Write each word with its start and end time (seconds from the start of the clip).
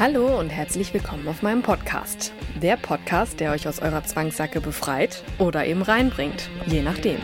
Hallo 0.00 0.40
und 0.40 0.48
herzlich 0.48 0.94
willkommen 0.94 1.28
auf 1.28 1.42
meinem 1.42 1.60
Podcast. 1.60 2.32
Der 2.62 2.78
Podcast, 2.78 3.38
der 3.38 3.52
euch 3.52 3.68
aus 3.68 3.80
eurer 3.80 4.02
Zwangssacke 4.02 4.62
befreit 4.62 5.22
oder 5.38 5.66
eben 5.66 5.82
reinbringt, 5.82 6.48
je 6.64 6.80
nachdem. 6.80 7.18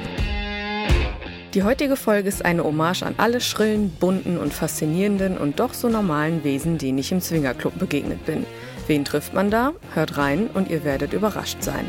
Die 1.54 1.62
heutige 1.62 1.96
Folge 1.96 2.28
ist 2.28 2.44
eine 2.44 2.64
Hommage 2.64 3.02
an 3.02 3.14
alle 3.16 3.40
schrillen, 3.40 3.88
bunten 3.88 4.36
und 4.36 4.52
faszinierenden 4.52 5.38
und 5.38 5.58
doch 5.58 5.72
so 5.72 5.88
normalen 5.88 6.44
Wesen, 6.44 6.76
denen 6.76 6.98
ich 6.98 7.12
im 7.12 7.22
Swingerclub 7.22 7.78
begegnet 7.78 8.26
bin. 8.26 8.44
Wen 8.88 9.06
trifft 9.06 9.32
man 9.32 9.50
da? 9.50 9.72
Hört 9.94 10.18
rein 10.18 10.50
und 10.52 10.68
ihr 10.68 10.84
werdet 10.84 11.14
überrascht 11.14 11.62
sein. 11.62 11.86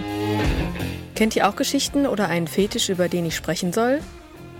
Kennt 1.16 1.36
ihr 1.36 1.50
auch 1.50 1.58
Geschichten 1.58 2.08
oder 2.08 2.30
einen 2.30 2.48
Fetisch, 2.48 2.88
über 2.88 3.10
den 3.10 3.26
ich 3.26 3.36
sprechen 3.36 3.74
soll? 3.74 4.00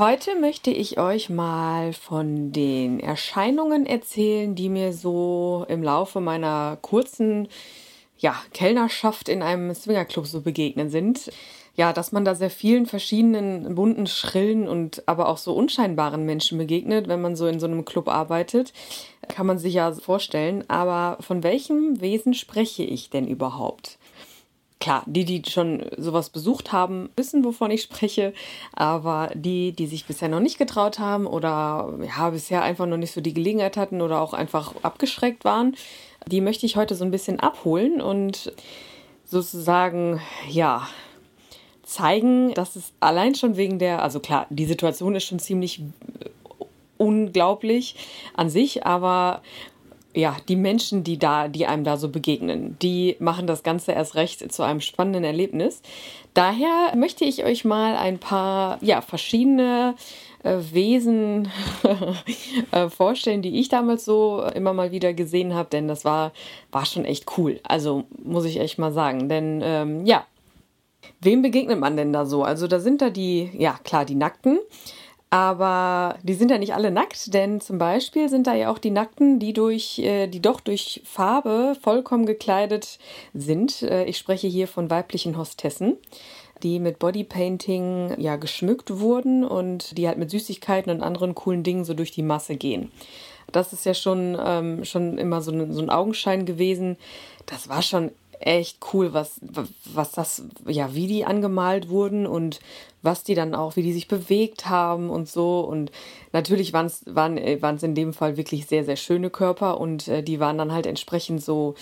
Heute 0.00 0.34
möchte 0.34 0.70
ich 0.70 0.98
euch 0.98 1.28
mal 1.28 1.92
von 1.92 2.52
den 2.52 3.00
Erscheinungen 3.00 3.84
erzählen, 3.84 4.54
die 4.54 4.70
mir 4.70 4.94
so 4.94 5.66
im 5.68 5.82
Laufe 5.82 6.20
meiner 6.20 6.78
kurzen 6.80 7.48
ja, 8.16 8.34
Kellnerschaft 8.54 9.28
in 9.28 9.42
einem 9.42 9.74
Swingerclub 9.74 10.26
so 10.26 10.40
begegnen 10.40 10.88
sind. 10.88 11.30
Ja, 11.76 11.92
dass 11.92 12.12
man 12.12 12.24
da 12.24 12.34
sehr 12.34 12.48
vielen 12.48 12.86
verschiedenen 12.86 13.74
bunten, 13.74 14.06
schrillen 14.06 14.66
und 14.66 15.06
aber 15.06 15.28
auch 15.28 15.36
so 15.36 15.52
unscheinbaren 15.52 16.24
Menschen 16.24 16.56
begegnet, 16.56 17.06
wenn 17.06 17.20
man 17.20 17.36
so 17.36 17.46
in 17.46 17.60
so 17.60 17.66
einem 17.66 17.84
Club 17.84 18.08
arbeitet, 18.08 18.72
kann 19.28 19.44
man 19.44 19.58
sich 19.58 19.74
ja 19.74 19.92
vorstellen. 19.92 20.64
Aber 20.68 21.18
von 21.22 21.42
welchem 21.42 22.00
Wesen 22.00 22.32
spreche 22.32 22.84
ich 22.84 23.10
denn 23.10 23.28
überhaupt? 23.28 23.98
Klar, 24.80 25.02
die, 25.04 25.26
die 25.26 25.42
schon 25.48 25.84
sowas 25.98 26.30
besucht 26.30 26.72
haben, 26.72 27.10
wissen, 27.14 27.44
wovon 27.44 27.70
ich 27.70 27.82
spreche. 27.82 28.32
Aber 28.72 29.30
die, 29.34 29.72
die 29.72 29.86
sich 29.86 30.06
bisher 30.06 30.30
noch 30.30 30.40
nicht 30.40 30.56
getraut 30.56 30.98
haben 30.98 31.26
oder 31.26 31.92
ja, 32.02 32.30
bisher 32.30 32.62
einfach 32.62 32.86
noch 32.86 32.96
nicht 32.96 33.12
so 33.12 33.20
die 33.20 33.34
Gelegenheit 33.34 33.76
hatten 33.76 34.00
oder 34.00 34.22
auch 34.22 34.32
einfach 34.32 34.74
abgeschreckt 34.82 35.44
waren, 35.44 35.76
die 36.26 36.40
möchte 36.40 36.64
ich 36.64 36.76
heute 36.76 36.94
so 36.94 37.04
ein 37.04 37.10
bisschen 37.10 37.40
abholen 37.40 38.00
und 38.00 38.52
sozusagen, 39.26 40.20
ja, 40.48 40.88
zeigen, 41.82 42.54
dass 42.54 42.76
es 42.76 42.92
allein 43.00 43.34
schon 43.34 43.56
wegen 43.56 43.78
der, 43.78 44.02
also 44.02 44.20
klar, 44.20 44.46
die 44.48 44.64
Situation 44.64 45.14
ist 45.14 45.24
schon 45.24 45.40
ziemlich 45.40 45.82
unglaublich 46.96 47.96
an 48.34 48.48
sich, 48.48 48.86
aber 48.86 49.42
ja, 50.14 50.36
die 50.48 50.56
Menschen, 50.56 51.04
die 51.04 51.18
da, 51.18 51.48
die 51.48 51.66
einem 51.66 51.84
da 51.84 51.96
so 51.96 52.08
begegnen, 52.08 52.76
die 52.82 53.16
machen 53.20 53.46
das 53.46 53.62
Ganze 53.62 53.92
erst 53.92 54.16
recht 54.16 54.52
zu 54.52 54.62
einem 54.62 54.80
spannenden 54.80 55.24
Erlebnis. 55.24 55.82
Daher 56.34 56.94
möchte 56.96 57.24
ich 57.24 57.44
euch 57.44 57.64
mal 57.64 57.96
ein 57.96 58.18
paar, 58.18 58.78
ja, 58.82 59.00
verschiedene 59.00 59.94
äh, 60.42 60.56
Wesen 60.72 61.48
äh, 62.72 62.88
vorstellen, 62.88 63.42
die 63.42 63.60
ich 63.60 63.68
damals 63.68 64.04
so 64.04 64.42
immer 64.54 64.72
mal 64.72 64.90
wieder 64.90 65.12
gesehen 65.12 65.54
habe, 65.54 65.68
denn 65.70 65.86
das 65.86 66.04
war, 66.04 66.32
war 66.72 66.86
schon 66.86 67.04
echt 67.04 67.26
cool. 67.38 67.60
Also 67.62 68.04
muss 68.22 68.44
ich 68.44 68.58
echt 68.58 68.78
mal 68.78 68.92
sagen. 68.92 69.28
Denn 69.28 69.60
ähm, 69.62 70.06
ja, 70.06 70.24
wem 71.20 71.42
begegnet 71.42 71.78
man 71.78 71.96
denn 71.96 72.12
da 72.12 72.26
so? 72.26 72.42
Also 72.42 72.66
da 72.66 72.80
sind 72.80 73.00
da 73.02 73.10
die, 73.10 73.50
ja 73.56 73.78
klar, 73.84 74.04
die 74.04 74.14
Nackten. 74.14 74.58
Aber 75.32 76.18
die 76.24 76.34
sind 76.34 76.50
ja 76.50 76.58
nicht 76.58 76.74
alle 76.74 76.90
nackt, 76.90 77.32
denn 77.32 77.60
zum 77.60 77.78
Beispiel 77.78 78.28
sind 78.28 78.48
da 78.48 78.54
ja 78.54 78.68
auch 78.70 78.78
die 78.78 78.90
Nackten, 78.90 79.38
die 79.38 79.52
durch, 79.52 80.00
äh, 80.00 80.26
die 80.26 80.42
doch 80.42 80.58
durch 80.60 81.02
Farbe 81.04 81.76
vollkommen 81.80 82.26
gekleidet 82.26 82.98
sind. 83.32 83.82
Äh, 83.82 84.06
ich 84.06 84.18
spreche 84.18 84.48
hier 84.48 84.66
von 84.66 84.90
weiblichen 84.90 85.38
Hostessen, 85.38 85.96
die 86.64 86.80
mit 86.80 86.98
Bodypainting 86.98 88.16
ja 88.18 88.34
geschmückt 88.34 88.98
wurden 88.98 89.44
und 89.44 89.96
die 89.96 90.08
halt 90.08 90.18
mit 90.18 90.32
Süßigkeiten 90.32 90.90
und 90.90 91.00
anderen 91.00 91.36
coolen 91.36 91.62
Dingen 91.62 91.84
so 91.84 91.94
durch 91.94 92.10
die 92.10 92.22
Masse 92.22 92.56
gehen. 92.56 92.90
Das 93.52 93.72
ist 93.72 93.86
ja 93.86 93.94
schon, 93.94 94.36
ähm, 94.44 94.84
schon 94.84 95.16
immer 95.16 95.42
so, 95.42 95.52
ein, 95.52 95.72
so 95.72 95.80
ein 95.80 95.90
Augenschein 95.90 96.44
gewesen. 96.44 96.96
Das 97.46 97.68
war 97.68 97.82
schon 97.82 98.10
echt 98.40 98.78
cool, 98.92 99.12
was, 99.12 99.40
was 99.84 100.12
das, 100.12 100.42
ja, 100.66 100.94
wie 100.94 101.06
die 101.06 101.24
angemalt 101.24 101.90
wurden 101.90 102.26
und 102.26 102.60
was 103.02 103.22
die 103.22 103.34
dann 103.34 103.54
auch, 103.54 103.76
wie 103.76 103.82
die 103.82 103.92
sich 103.92 104.08
bewegt 104.08 104.68
haben 104.68 105.10
und 105.10 105.28
so. 105.28 105.60
Und 105.60 105.92
natürlich 106.32 106.72
waren's, 106.72 107.02
waren 107.06 107.36
es 107.36 107.82
äh, 107.82 107.86
in 107.86 107.94
dem 107.94 108.12
Fall 108.12 108.36
wirklich 108.36 108.66
sehr, 108.66 108.84
sehr 108.84 108.96
schöne 108.96 109.30
Körper 109.30 109.78
und 109.78 110.08
äh, 110.08 110.22
die 110.22 110.40
waren 110.40 110.58
dann 110.58 110.72
halt 110.72 110.86
entsprechend 110.86 111.42
so, 111.42 111.74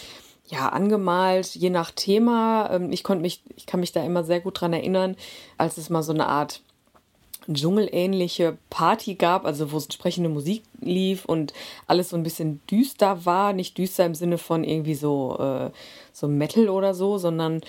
ja, 0.48 0.69
angemalt, 0.70 1.54
je 1.54 1.70
nach 1.70 1.92
Thema. 1.92 2.70
Ähm, 2.72 2.90
ich 2.90 3.04
konnte 3.04 3.22
mich, 3.22 3.42
ich 3.56 3.66
kann 3.66 3.80
mich 3.80 3.92
da 3.92 4.02
immer 4.02 4.25
sehr 4.25 4.40
gut 4.40 4.60
dran 4.60 4.72
erinnern, 4.72 5.16
als 5.58 5.78
es 5.78 5.90
mal 5.90 6.02
so 6.02 6.12
eine 6.12 6.26
Art 6.26 6.62
dschungelähnliche 7.53 8.59
Party 8.70 9.14
gab, 9.14 9.44
also 9.44 9.72
wo 9.72 9.76
entsprechende 9.76 10.28
Musik 10.28 10.62
lief 10.81 11.25
und 11.25 11.53
alles 11.86 12.10
so 12.10 12.16
ein 12.16 12.22
bisschen 12.22 12.60
düster 12.70 13.25
war. 13.25 13.53
Nicht 13.53 13.78
düster 13.78 14.06
im 14.06 14.14
Sinne 14.14 14.38
von 14.38 14.64
irgendwie 14.64 14.94
so, 14.94 15.36
äh, 15.38 15.70
so 16.12 16.28
Metal 16.28 16.69
oder 16.69 16.94
so, 16.94 17.19
sondern 17.19 17.60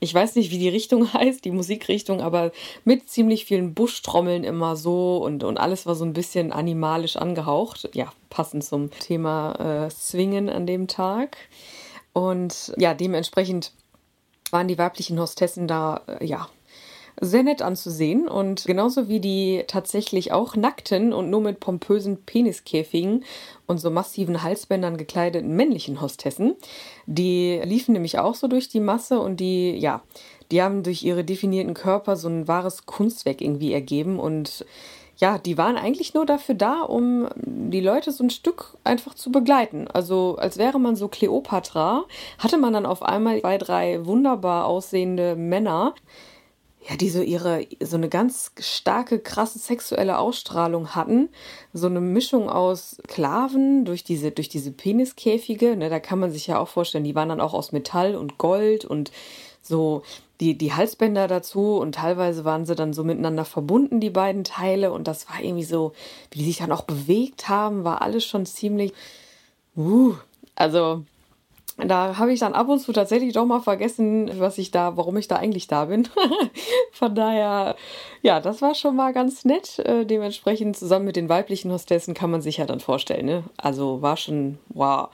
ich 0.00 0.12
weiß 0.12 0.36
nicht, 0.36 0.50
wie 0.50 0.58
die 0.58 0.68
Richtung 0.68 1.12
heißt, 1.12 1.44
die 1.44 1.50
Musikrichtung, 1.50 2.20
aber 2.20 2.52
mit 2.84 3.08
ziemlich 3.08 3.44
vielen 3.44 3.74
Buschtrommeln 3.74 4.44
immer 4.44 4.76
so 4.76 5.18
und, 5.18 5.44
und 5.44 5.58
alles 5.58 5.86
war 5.86 5.94
so 5.94 6.04
ein 6.04 6.12
bisschen 6.12 6.52
animalisch 6.52 7.16
angehaucht. 7.16 7.88
Ja, 7.94 8.12
passend 8.30 8.64
zum 8.64 8.90
Thema 8.90 9.86
äh, 9.86 9.90
Swingen 9.90 10.48
an 10.48 10.66
dem 10.66 10.88
Tag. 10.88 11.36
Und 12.12 12.72
ja, 12.76 12.94
dementsprechend 12.94 13.72
waren 14.50 14.68
die 14.68 14.78
weiblichen 14.78 15.18
Hostessen 15.18 15.66
da, 15.66 16.02
äh, 16.06 16.24
ja, 16.24 16.48
sehr 17.20 17.42
nett 17.42 17.62
anzusehen 17.62 18.26
und 18.28 18.64
genauso 18.64 19.08
wie 19.08 19.20
die 19.20 19.64
tatsächlich 19.66 20.32
auch 20.32 20.56
nackten 20.56 21.12
und 21.12 21.30
nur 21.30 21.40
mit 21.40 21.60
pompösen 21.60 22.22
Peniskäfigen 22.24 23.24
und 23.66 23.78
so 23.78 23.90
massiven 23.90 24.42
Halsbändern 24.42 24.96
gekleideten 24.96 25.54
männlichen 25.54 26.00
Hostessen. 26.00 26.56
Die 27.06 27.60
liefen 27.64 27.92
nämlich 27.92 28.18
auch 28.18 28.34
so 28.34 28.48
durch 28.48 28.68
die 28.68 28.80
Masse 28.80 29.20
und 29.20 29.38
die, 29.38 29.76
ja, 29.76 30.02
die 30.50 30.62
haben 30.62 30.82
durch 30.82 31.02
ihre 31.02 31.24
definierten 31.24 31.74
Körper 31.74 32.16
so 32.16 32.28
ein 32.28 32.48
wahres 32.48 32.86
Kunstwerk 32.86 33.40
irgendwie 33.40 33.72
ergeben 33.72 34.18
und 34.18 34.64
ja, 35.16 35.38
die 35.38 35.56
waren 35.56 35.76
eigentlich 35.76 36.14
nur 36.14 36.26
dafür 36.26 36.56
da, 36.56 36.82
um 36.82 37.28
die 37.36 37.80
Leute 37.80 38.10
so 38.10 38.24
ein 38.24 38.30
Stück 38.30 38.76
einfach 38.82 39.14
zu 39.14 39.30
begleiten. 39.30 39.86
Also 39.88 40.36
als 40.38 40.58
wäre 40.58 40.80
man 40.80 40.96
so 40.96 41.08
Kleopatra, 41.08 42.04
hatte 42.38 42.58
man 42.58 42.72
dann 42.72 42.84
auf 42.84 43.02
einmal 43.02 43.40
zwei, 43.40 43.58
drei 43.58 44.04
wunderbar 44.06 44.66
aussehende 44.66 45.36
Männer, 45.36 45.94
ja, 46.88 46.96
die 46.96 47.08
so 47.08 47.22
ihre, 47.22 47.66
so 47.80 47.96
eine 47.96 48.10
ganz 48.10 48.52
starke, 48.58 49.18
krasse 49.18 49.58
sexuelle 49.58 50.18
Ausstrahlung 50.18 50.94
hatten. 50.94 51.30
So 51.72 51.86
eine 51.86 52.00
Mischung 52.00 52.50
aus 52.50 52.98
Sklaven 53.02 53.86
durch 53.86 54.04
diese, 54.04 54.32
durch 54.32 54.50
diese 54.50 54.70
Peniskäfige, 54.70 55.76
ne, 55.76 55.88
da 55.88 55.98
kann 55.98 56.18
man 56.18 56.30
sich 56.30 56.46
ja 56.46 56.58
auch 56.58 56.68
vorstellen, 56.68 57.04
die 57.04 57.14
waren 57.14 57.30
dann 57.30 57.40
auch 57.40 57.54
aus 57.54 57.72
Metall 57.72 58.14
und 58.14 58.36
Gold 58.36 58.84
und 58.84 59.12
so 59.62 60.02
die, 60.40 60.58
die 60.58 60.74
Halsbänder 60.74 61.26
dazu 61.26 61.76
und 61.76 61.94
teilweise 61.94 62.44
waren 62.44 62.66
sie 62.66 62.74
dann 62.74 62.92
so 62.92 63.02
miteinander 63.02 63.46
verbunden, 63.46 64.00
die 64.00 64.10
beiden 64.10 64.44
Teile 64.44 64.92
und 64.92 65.08
das 65.08 65.28
war 65.30 65.40
irgendwie 65.42 65.64
so, 65.64 65.92
wie 66.32 66.40
die 66.40 66.44
sich 66.44 66.58
dann 66.58 66.72
auch 66.72 66.82
bewegt 66.82 67.48
haben, 67.48 67.84
war 67.84 68.02
alles 68.02 68.26
schon 68.26 68.44
ziemlich, 68.44 68.92
uh, 69.76 70.14
also 70.54 71.04
da 71.76 72.18
habe 72.18 72.32
ich 72.32 72.40
dann 72.40 72.54
ab 72.54 72.68
und 72.68 72.78
zu 72.78 72.92
tatsächlich 72.92 73.32
doch 73.32 73.46
mal 73.46 73.60
vergessen, 73.60 74.30
was 74.38 74.58
ich 74.58 74.70
da, 74.70 74.96
warum 74.96 75.16
ich 75.16 75.26
da 75.26 75.36
eigentlich 75.36 75.66
da 75.66 75.86
bin. 75.86 76.08
Von 76.92 77.14
daher, 77.14 77.74
ja, 78.22 78.40
das 78.40 78.62
war 78.62 78.74
schon 78.74 78.94
mal 78.94 79.12
ganz 79.12 79.44
nett. 79.44 79.80
Äh, 79.80 80.06
dementsprechend 80.06 80.76
zusammen 80.76 81.06
mit 81.06 81.16
den 81.16 81.28
weiblichen 81.28 81.72
Hostessen 81.72 82.14
kann 82.14 82.30
man 82.30 82.42
sich 82.42 82.58
ja 82.58 82.66
dann 82.66 82.80
vorstellen. 82.80 83.26
Ne? 83.26 83.44
Also 83.56 84.02
war 84.02 84.16
schon 84.16 84.58
wow. 84.68 85.08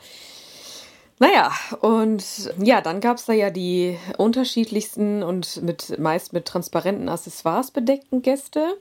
Naja, 1.23 1.53
und 1.83 2.25
ja, 2.63 2.81
dann 2.81 3.03
gab 3.03 3.19
es 3.19 3.27
da 3.27 3.35
ja 3.35 3.51
die 3.51 3.99
unterschiedlichsten 4.17 5.23
und 5.23 5.63
mit 5.63 5.99
meist 5.99 6.33
mit 6.33 6.47
transparenten 6.47 7.11
Accessoires 7.11 7.73
bedeckten 7.73 8.23
Gäste. 8.23 8.79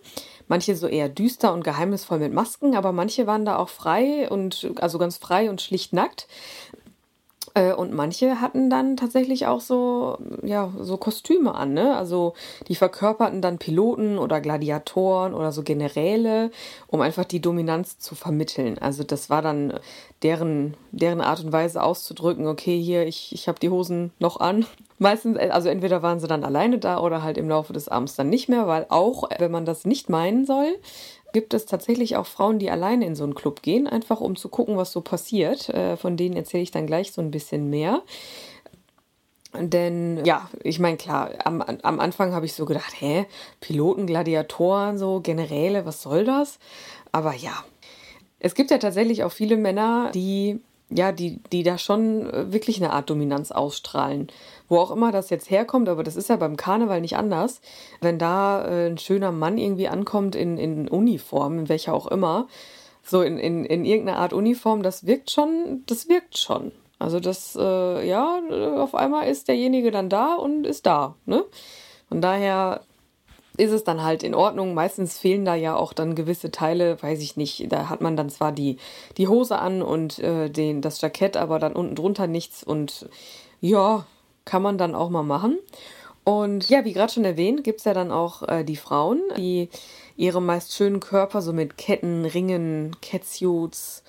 Manche 0.48 0.78
so 0.78 0.88
eher 0.88 1.10
düster 1.10 1.52
und 1.52 1.66
geheimnisvoll 1.66 2.20
mit 2.20 2.34
Masken, 2.34 2.78
aber 2.78 2.94
manche 2.94 3.28
waren 3.28 3.44
da 3.44 3.58
auch 3.58 3.68
frei 3.68 4.30
und 4.30 4.72
also 4.80 4.98
ganz 5.00 5.18
frei 5.18 5.50
und 5.50 5.62
schlicht 5.62 5.92
nackt. 5.92 6.30
Äh, 7.54 7.74
und 7.74 7.94
manche 7.94 8.42
hatten 8.42 8.70
dann 8.70 8.98
tatsächlich 8.98 9.48
auch 9.48 9.62
so, 9.62 10.18
ja, 10.44 10.72
so 10.80 10.98
Kostüme 10.98 11.56
an, 11.56 11.74
ne? 11.74 11.96
Also 11.96 12.34
die 12.68 12.76
verkörperten 12.76 13.42
dann 13.42 13.58
Piloten 13.58 14.18
oder 14.18 14.42
Gladiatoren 14.42 15.34
oder 15.34 15.52
so 15.52 15.64
Generäle, 15.64 16.52
um 16.88 17.02
einfach 17.02 17.26
die 17.26 17.42
Dominanz 17.42 18.00
zu 18.00 18.16
vermitteln. 18.16 18.78
Also 18.80 19.04
das 19.04 19.30
war 19.30 19.42
dann 19.42 19.74
deren, 20.22 20.76
deren 20.92 21.22
Art 21.22 21.44
und 21.44 21.52
Weise 21.52 21.82
auszudrücken, 21.82 22.48
okay, 22.48 22.80
hier, 22.80 23.08
ich, 23.08 23.34
ich 23.34 23.48
habe 23.48 23.60
die 23.60 23.70
Hosen 23.70 24.12
noch 24.20 24.40
an. 24.40 24.66
Meistens, 25.02 25.38
also 25.38 25.70
entweder 25.70 26.02
waren 26.04 26.20
sie 26.20 26.28
dann 26.28 26.44
alleine 26.44 26.78
da 26.78 27.00
oder 27.00 27.24
halt 27.24 27.38
im 27.38 27.48
Laufe 27.48 27.72
des 27.72 27.88
Abends 27.88 28.18
dann 28.18 28.30
nicht 28.30 28.50
mehr, 28.50 28.68
weil 28.68 28.86
auch, 28.90 29.30
wenn 29.40 29.50
man 29.50 29.64
das 29.64 29.86
nicht 29.86 30.10
meinen 30.10 30.46
soll, 30.46 30.76
gibt 31.34 31.54
es 31.54 31.66
tatsächlich 31.66 32.16
auch 32.16 32.26
Frauen, 32.26 32.60
die 32.60 32.70
alleine 32.70 33.06
in 33.06 33.16
so 33.16 33.24
einen 33.24 33.36
Club 33.36 33.62
gehen, 33.62 33.88
einfach 33.88 34.22
um 34.22 34.36
zu 34.36 34.50
gucken, 34.50 34.78
was 34.78 34.92
so 34.92 35.02
passiert. 35.02 35.70
Äh, 35.70 35.98
von 35.98 36.18
denen 36.18 36.36
erzähle 36.36 36.64
ich 36.64 36.72
dann 36.72 36.88
gleich 36.88 37.12
so 37.12 37.22
ein 37.22 37.32
bisschen 37.32 37.70
mehr. 37.70 38.02
Denn 39.58 40.24
ja, 40.26 40.50
ich 40.64 40.80
meine, 40.80 40.98
klar, 40.98 41.32
am, 41.44 41.62
am 41.62 42.00
Anfang 42.00 42.34
habe 42.34 42.46
ich 42.46 42.54
so 42.54 42.66
gedacht, 42.66 42.94
hä, 43.00 43.26
Piloten, 43.60 44.06
Gladiatoren, 44.06 44.98
so 45.00 45.22
Generäle, 45.22 45.86
was 45.86 46.04
soll 46.04 46.24
das? 46.24 46.60
Aber 47.12 47.34
ja, 47.34 47.64
es 48.40 48.54
gibt 48.54 48.70
ja 48.70 48.78
tatsächlich 48.78 49.24
auch 49.24 49.32
viele 49.32 49.58
Männer, 49.58 50.12
die 50.14 50.60
ja, 50.90 51.12
die, 51.12 51.40
die 51.52 51.64
da 51.64 51.78
schon 51.78 52.30
äh, 52.30 52.52
wirklich 52.52 52.78
eine 52.78 52.94
Art 52.94 53.10
Dominanz 53.10 53.52
ausstrahlen. 53.52 54.28
Wo 54.68 54.78
auch 54.80 54.92
immer 54.92 55.12
das 55.12 55.30
jetzt 55.30 55.50
herkommt, 55.50 55.90
aber 55.90 56.04
das 56.04 56.16
ist 56.16 56.30
ja 56.30 56.36
beim 56.36 56.58
Karneval 56.58 57.02
nicht 57.02 57.16
anders. 57.16 57.62
Wenn 58.02 58.18
da 58.18 58.66
äh, 58.66 58.88
ein 58.88 58.98
schöner 58.98 59.32
Mann 59.32 59.58
irgendwie 59.58 59.88
ankommt 59.88 60.36
in, 60.36 60.58
in 60.58 60.88
Uniform, 60.88 61.60
in 61.60 61.70
welcher 61.70 61.94
auch 61.94 62.08
immer, 62.08 62.48
so 63.04 63.22
in, 63.22 63.38
in, 63.38 63.66
in 63.66 63.86
irgendeiner 63.86 64.20
Art 64.20 64.34
Uniform, 64.34 64.84
das 64.84 65.06
wirkt 65.06 65.32
schon, 65.32 65.84
das 65.86 66.10
wirkt 66.10 66.38
schon. 66.38 66.72
Also 66.98 67.20
das, 67.20 67.56
äh, 67.60 68.08
ja, 68.08 68.40
auf 68.78 68.94
einmal 68.94 69.28
ist 69.28 69.48
derjenige 69.48 69.90
dann 69.92 70.10
da 70.10 70.36
und 70.36 70.68
ist 70.68 70.86
da, 70.86 71.16
ne? 71.26 71.46
Von 72.10 72.22
daher 72.22 72.82
ist 73.60 73.72
es 73.72 73.84
dann 73.84 74.04
halt 74.04 74.24
in 74.24 74.34
Ordnung. 74.34 74.74
Meistens 74.74 75.18
fehlen 75.18 75.46
da 75.46 75.54
ja 75.56 75.76
auch 75.76 75.94
dann 75.94 76.16
gewisse 76.16 76.52
Teile, 76.52 77.02
weiß 77.02 77.22
ich 77.22 77.38
nicht. 77.38 77.72
Da 77.72 77.90
hat 77.90 78.02
man 78.02 78.16
dann 78.16 78.30
zwar 78.30 78.52
die, 78.52 78.78
die 79.18 79.28
Hose 79.28 79.60
an 79.60 79.82
und 79.82 80.20
äh, 80.20 80.50
den, 80.50 80.82
das 80.82 81.02
Jackett, 81.02 81.38
aber 81.38 81.60
dann 81.60 81.74
unten 81.74 81.96
drunter 81.96 82.28
nichts. 82.28 82.64
Und 82.64 83.10
ja, 83.62 84.06
kann 84.46 84.62
man 84.62 84.78
dann 84.78 84.96
auch 84.96 85.10
mal 85.10 85.24
machen. 85.24 85.60
Und 86.24 86.70
ja, 86.70 86.86
wie 86.86 86.94
gerade 86.94 87.12
schon 87.12 87.26
erwähnt, 87.26 87.64
gibt 87.64 87.80
es 87.80 87.86
ja 87.86 87.94
dann 87.94 88.12
auch 88.12 88.48
äh, 88.48 88.64
die 88.64 88.76
Frauen, 88.76 89.22
die 89.38 89.70
ihre 90.16 90.42
meist 90.42 90.74
schönen 90.74 91.00
Körper 91.00 91.42
so 91.42 91.54
mit 91.54 91.78
Ketten, 91.78 92.26
Ringen, 92.26 92.96
Catsuits 93.02 94.04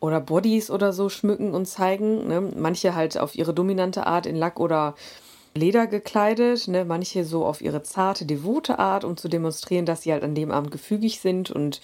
oder 0.00 0.20
Bodies 0.20 0.70
oder 0.70 0.92
so 0.92 1.08
schmücken 1.08 1.52
und 1.54 1.66
zeigen. 1.66 2.26
Ne? 2.28 2.40
Manche 2.56 2.94
halt 2.94 3.18
auf 3.18 3.34
ihre 3.34 3.54
dominante 3.54 4.06
Art 4.06 4.26
in 4.26 4.36
Lack 4.36 4.60
oder 4.60 4.94
Leder 5.58 5.86
gekleidet, 5.86 6.68
ne? 6.68 6.84
manche 6.84 7.24
so 7.24 7.44
auf 7.44 7.60
ihre 7.60 7.82
zarte, 7.82 8.24
devote 8.24 8.78
Art, 8.78 9.04
um 9.04 9.16
zu 9.16 9.28
demonstrieren, 9.28 9.86
dass 9.86 10.02
sie 10.02 10.12
halt 10.12 10.22
an 10.22 10.34
dem 10.34 10.50
Abend 10.50 10.70
gefügig 10.70 11.20
sind 11.20 11.50
und 11.50 11.80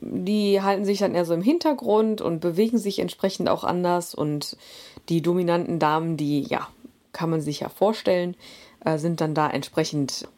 die 0.00 0.62
halten 0.62 0.84
sich 0.84 0.98
dann 0.98 1.14
eher 1.14 1.24
so 1.24 1.34
im 1.34 1.42
Hintergrund 1.42 2.20
und 2.20 2.40
bewegen 2.40 2.78
sich 2.78 2.98
entsprechend 2.98 3.48
auch 3.48 3.64
anders 3.64 4.14
und 4.14 4.56
die 5.08 5.22
dominanten 5.22 5.78
Damen, 5.78 6.16
die, 6.16 6.42
ja, 6.42 6.68
kann 7.12 7.30
man 7.30 7.40
sich 7.40 7.60
ja 7.60 7.68
vorstellen, 7.68 8.36
äh, 8.84 8.98
sind 8.98 9.20
dann 9.20 9.34
da 9.34 9.50
entsprechend 9.50 10.28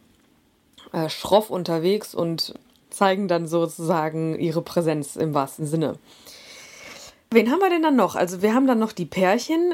äh, 0.92 1.08
schroff 1.08 1.50
unterwegs 1.50 2.14
und 2.14 2.54
zeigen 2.90 3.28
dann 3.28 3.46
sozusagen 3.46 4.38
ihre 4.38 4.62
Präsenz 4.62 5.16
im 5.16 5.34
wahrsten 5.34 5.66
Sinne. 5.66 5.98
Wen 7.30 7.50
haben 7.50 7.60
wir 7.60 7.70
denn 7.70 7.82
dann 7.82 7.96
noch? 7.96 8.14
Also 8.14 8.42
wir 8.42 8.54
haben 8.54 8.66
dann 8.66 8.78
noch 8.78 8.92
die 8.92 9.06
Pärchen, 9.06 9.72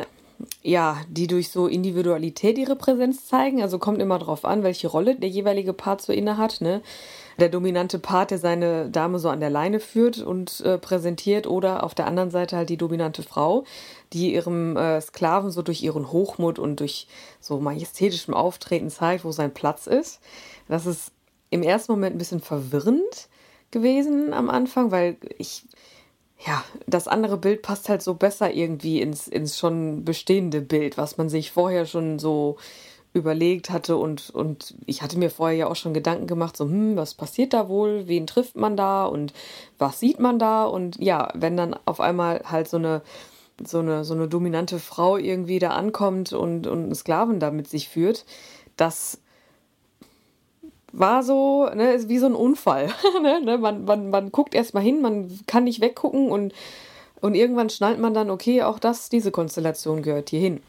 ja, 0.63 1.01
die 1.09 1.27
durch 1.27 1.51
so 1.51 1.67
Individualität 1.67 2.59
ihre 2.59 2.77
Präsenz 2.77 3.27
zeigen. 3.27 3.63
Also 3.63 3.79
kommt 3.79 4.01
immer 4.01 4.19
drauf 4.19 4.45
an, 4.45 4.63
welche 4.63 4.89
Rolle 4.89 5.17
der 5.17 5.29
jeweilige 5.29 5.73
Part 5.73 6.03
so 6.03 6.13
inne 6.13 6.37
hat. 6.37 6.61
Ne? 6.61 6.83
Der 7.39 7.49
dominante 7.49 7.99
Part, 7.99 8.31
der 8.31 8.39
seine 8.39 8.89
Dame 8.91 9.19
so 9.19 9.29
an 9.29 9.41
der 9.41 9.51
Leine 9.51 9.81
führt 9.81 10.19
und 10.19 10.61
äh, 10.61 10.79
präsentiert, 10.79 11.47
oder 11.47 11.85
auf 11.85 11.95
der 11.95 12.07
anderen 12.07 12.31
Seite 12.31 12.57
halt 12.57 12.69
die 12.69 12.77
dominante 12.77 13.23
Frau, 13.23 13.65
die 14.13 14.35
ihrem 14.35 14.77
äh, 14.77 15.01
Sklaven 15.01 15.51
so 15.51 15.63
durch 15.63 15.83
ihren 15.83 16.11
Hochmut 16.11 16.59
und 16.59 16.81
durch 16.81 17.07
so 17.41 17.59
majestätischem 17.61 18.35
Auftreten 18.35 18.91
zeigt, 18.91 19.25
wo 19.25 19.33
sein 19.33 19.55
Platz 19.55 19.87
ist. 19.87 20.21
Das 20.69 20.87
ist 20.87 21.13
im 21.51 21.63
ersten 21.63 21.93
Moment 21.93 22.15
ein 22.17 22.19
bisschen 22.19 22.41
verwirrend 22.41 23.29
gewesen 23.71 24.33
am 24.33 24.51
Anfang, 24.51 24.91
weil 24.91 25.17
ich 25.39 25.65
ja, 26.47 26.65
das 26.87 27.09
andere 27.09 27.37
Bild 27.37 27.63
passt 27.63 27.89
halt 27.89 28.03
so 28.03 28.15
besser 28.15 28.53
irgendwie 28.53 29.01
ins, 29.01 29.27
ins 29.27 29.59
schon 29.59 30.05
bestehende 30.05 30.61
Bild, 30.61 30.97
was 30.97 31.19
man 31.19 31.29
sich 31.29 31.51
vorher 31.51 31.85
schon 31.85 32.19
so 32.19 32.57
überlegt 33.13 33.71
hatte 33.71 33.97
und, 33.97 34.31
und 34.31 34.75
ich 34.87 35.03
hatte 35.03 35.19
mir 35.19 35.31
vorher 35.31 35.57
ja 35.57 35.67
auch 35.67 35.77
schon 35.77 35.95
Gedanken 35.95 36.27
gemacht, 36.27 36.57
so, 36.57 36.65
hm, 36.65 36.97
was 36.97 37.15
passiert 37.15 37.53
da 37.53 37.69
wohl, 37.69 38.07
wen 38.07 38.27
trifft 38.27 38.57
man 38.57 38.77
da? 38.77 39.07
Und 39.07 39.33
was 39.79 39.99
sieht 39.99 40.21
man 40.21 40.39
da? 40.39 40.65
Und 40.65 41.01
ja, 41.01 41.31
wenn 41.35 41.57
dann 41.57 41.75
auf 41.87 42.01
einmal 42.01 42.43
halt 42.45 42.69
so 42.69 42.77
eine, 42.77 43.03
so 43.65 43.81
eine, 43.81 44.05
so 44.05 44.15
eine 44.15 44.29
dominante 44.29 44.79
Frau 44.79 45.17
irgendwie 45.17 45.59
da 45.59 45.71
ankommt 45.71 46.33
und, 46.33 46.67
und 46.67 46.85
einen 46.85 46.95
Sklaven 46.95 47.41
da 47.41 47.51
mit 47.51 47.69
sich 47.69 47.89
führt, 47.89 48.25
das 48.77 49.21
war 50.93 51.23
so, 51.23 51.69
ne, 51.75 51.93
ist 51.93 52.09
wie 52.09 52.19
so 52.19 52.27
ein 52.27 52.35
Unfall. 52.35 52.91
ne, 53.23 53.41
ne, 53.41 53.59
man, 53.59 53.85
man, 53.85 54.11
man 54.11 54.33
guckt 54.33 54.55
erstmal 54.55 54.83
hin, 54.83 55.01
man 55.01 55.39
kann 55.47 55.65
nicht 55.65 55.81
weggucken 55.81 56.31
und, 56.31 56.53
und 57.21 57.35
irgendwann 57.35 57.71
schnallt 57.71 57.99
man 57.99 58.15
dann, 58.15 58.31
okay, 58.31 58.63
auch 58.63 58.79
das, 58.79 59.09
diese 59.09 59.31
Konstellation 59.31 60.03
gehört 60.03 60.31
hier 60.31 60.41
hin. 60.41 60.61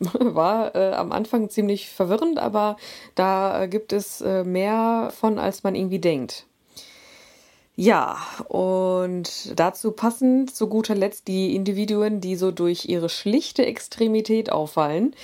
War 0.00 0.74
äh, 0.74 0.92
am 0.92 1.12
Anfang 1.12 1.48
ziemlich 1.50 1.88
verwirrend, 1.88 2.38
aber 2.38 2.76
da 3.14 3.66
gibt 3.66 3.92
es 3.92 4.20
äh, 4.20 4.44
mehr 4.44 5.12
von, 5.18 5.38
als 5.38 5.62
man 5.62 5.74
irgendwie 5.74 6.00
denkt. 6.00 6.46
Ja, 7.76 8.18
und 8.48 9.58
dazu 9.58 9.90
passend 9.90 10.54
zu 10.54 10.68
guter 10.68 10.94
Letzt 10.94 11.26
die 11.26 11.56
Individuen, 11.56 12.20
die 12.20 12.36
so 12.36 12.52
durch 12.52 12.84
ihre 12.86 13.08
schlichte 13.08 13.66
Extremität 13.66 14.52
auffallen. 14.52 15.16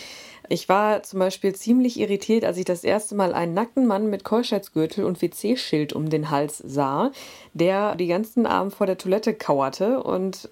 Ich 0.52 0.69
war 0.69 1.04
zum 1.04 1.21
Beispiel 1.21 1.54
ziemlich 1.54 2.00
irritiert, 2.00 2.45
als 2.45 2.57
ich 2.57 2.64
das 2.64 2.83
erste 2.83 3.14
Mal 3.14 3.35
einen 3.35 3.54
nackten 3.54 3.87
Mann 3.87 4.11
mit 4.11 4.25
Keuschheitsgürtel 4.25 5.04
und 5.04 5.23
WC-Schild 5.23 5.92
um 5.92 6.11
den 6.11 6.28
Hals 6.28 6.59
sah, 6.59 7.12
der 7.54 7.95
die 7.95 8.09
ganzen 8.09 8.47
Abend 8.47 8.75
vor 8.75 8.88
der 8.88 8.99
Toilette 8.99 9.33
kauerte 9.33 10.02
und 10.02 10.49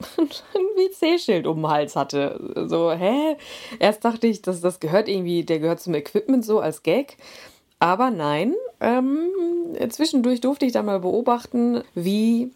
ein 0.18 0.28
WC-Schild 0.74 1.46
um 1.46 1.58
den 1.58 1.68
Hals 1.68 1.94
hatte. 1.94 2.66
So, 2.68 2.90
hä? 2.90 3.36
Erst 3.78 4.04
dachte 4.04 4.26
ich, 4.26 4.42
dass 4.42 4.60
das 4.60 4.80
gehört 4.80 5.08
irgendwie, 5.08 5.44
der 5.44 5.60
gehört 5.60 5.80
zum 5.80 5.94
Equipment 5.94 6.44
so 6.44 6.58
als 6.58 6.82
Gag. 6.82 7.18
Aber 7.78 8.10
nein, 8.10 8.56
ähm, 8.80 9.28
zwischendurch 9.90 10.40
durfte 10.40 10.66
ich 10.66 10.72
dann 10.72 10.86
mal 10.86 10.98
beobachten, 10.98 11.84
wie 11.94 12.50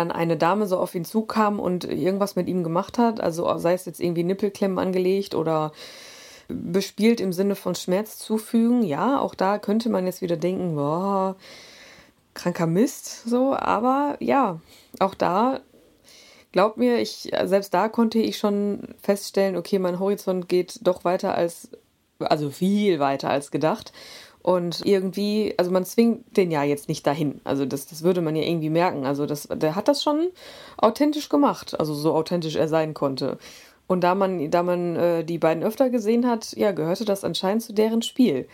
dann 0.00 0.10
eine 0.10 0.36
Dame 0.36 0.66
so 0.66 0.78
auf 0.78 0.94
ihn 0.94 1.04
zukam 1.04 1.60
und 1.60 1.84
irgendwas 1.84 2.36
mit 2.36 2.48
ihm 2.48 2.64
gemacht 2.64 2.98
hat, 2.98 3.20
also 3.20 3.58
sei 3.58 3.74
es 3.74 3.84
jetzt 3.84 4.00
irgendwie 4.00 4.24
Nippelklemmen 4.24 4.78
angelegt 4.78 5.34
oder 5.34 5.72
bespielt 6.48 7.20
im 7.20 7.32
Sinne 7.32 7.54
von 7.54 7.74
Schmerz 7.74 8.18
zufügen, 8.18 8.82
ja, 8.82 9.20
auch 9.20 9.34
da 9.34 9.58
könnte 9.58 9.88
man 9.88 10.06
jetzt 10.06 10.22
wieder 10.22 10.36
denken, 10.36 10.74
boah, 10.74 11.36
kranker 12.34 12.66
Mist, 12.66 13.28
so, 13.28 13.54
aber 13.54 14.16
ja, 14.20 14.60
auch 14.98 15.14
da, 15.14 15.60
glaubt 16.50 16.76
mir, 16.76 16.98
ich, 16.98 17.30
selbst 17.44 17.74
da 17.74 17.88
konnte 17.88 18.18
ich 18.18 18.38
schon 18.38 18.80
feststellen, 19.00 19.56
okay, 19.56 19.78
mein 19.78 20.00
Horizont 20.00 20.48
geht 20.48 20.80
doch 20.82 21.04
weiter 21.04 21.34
als, 21.34 21.70
also 22.18 22.50
viel 22.50 22.98
weiter 22.98 23.30
als 23.30 23.50
gedacht 23.50 23.92
und 24.42 24.84
irgendwie, 24.86 25.54
also 25.58 25.70
man 25.70 25.84
zwingt 25.84 26.36
den 26.36 26.50
ja 26.50 26.62
jetzt 26.62 26.88
nicht 26.88 27.06
dahin. 27.06 27.40
Also 27.44 27.66
das, 27.66 27.86
das 27.86 28.02
würde 28.02 28.22
man 28.22 28.36
ja 28.36 28.42
irgendwie 28.42 28.70
merken. 28.70 29.04
Also 29.04 29.26
das, 29.26 29.48
der 29.52 29.74
hat 29.74 29.88
das 29.88 30.02
schon 30.02 30.28
authentisch 30.78 31.28
gemacht, 31.28 31.78
also 31.78 31.94
so 31.94 32.14
authentisch 32.14 32.56
er 32.56 32.68
sein 32.68 32.94
konnte. 32.94 33.38
Und 33.86 34.02
da 34.02 34.14
man, 34.14 34.50
da 34.50 34.62
man 34.62 34.96
äh, 34.96 35.24
die 35.24 35.38
beiden 35.38 35.62
öfter 35.62 35.90
gesehen 35.90 36.26
hat, 36.26 36.52
ja, 36.56 36.72
gehörte 36.72 37.04
das 37.04 37.24
anscheinend 37.24 37.62
zu 37.62 37.74
deren 37.74 38.02
Spiel. 38.02 38.48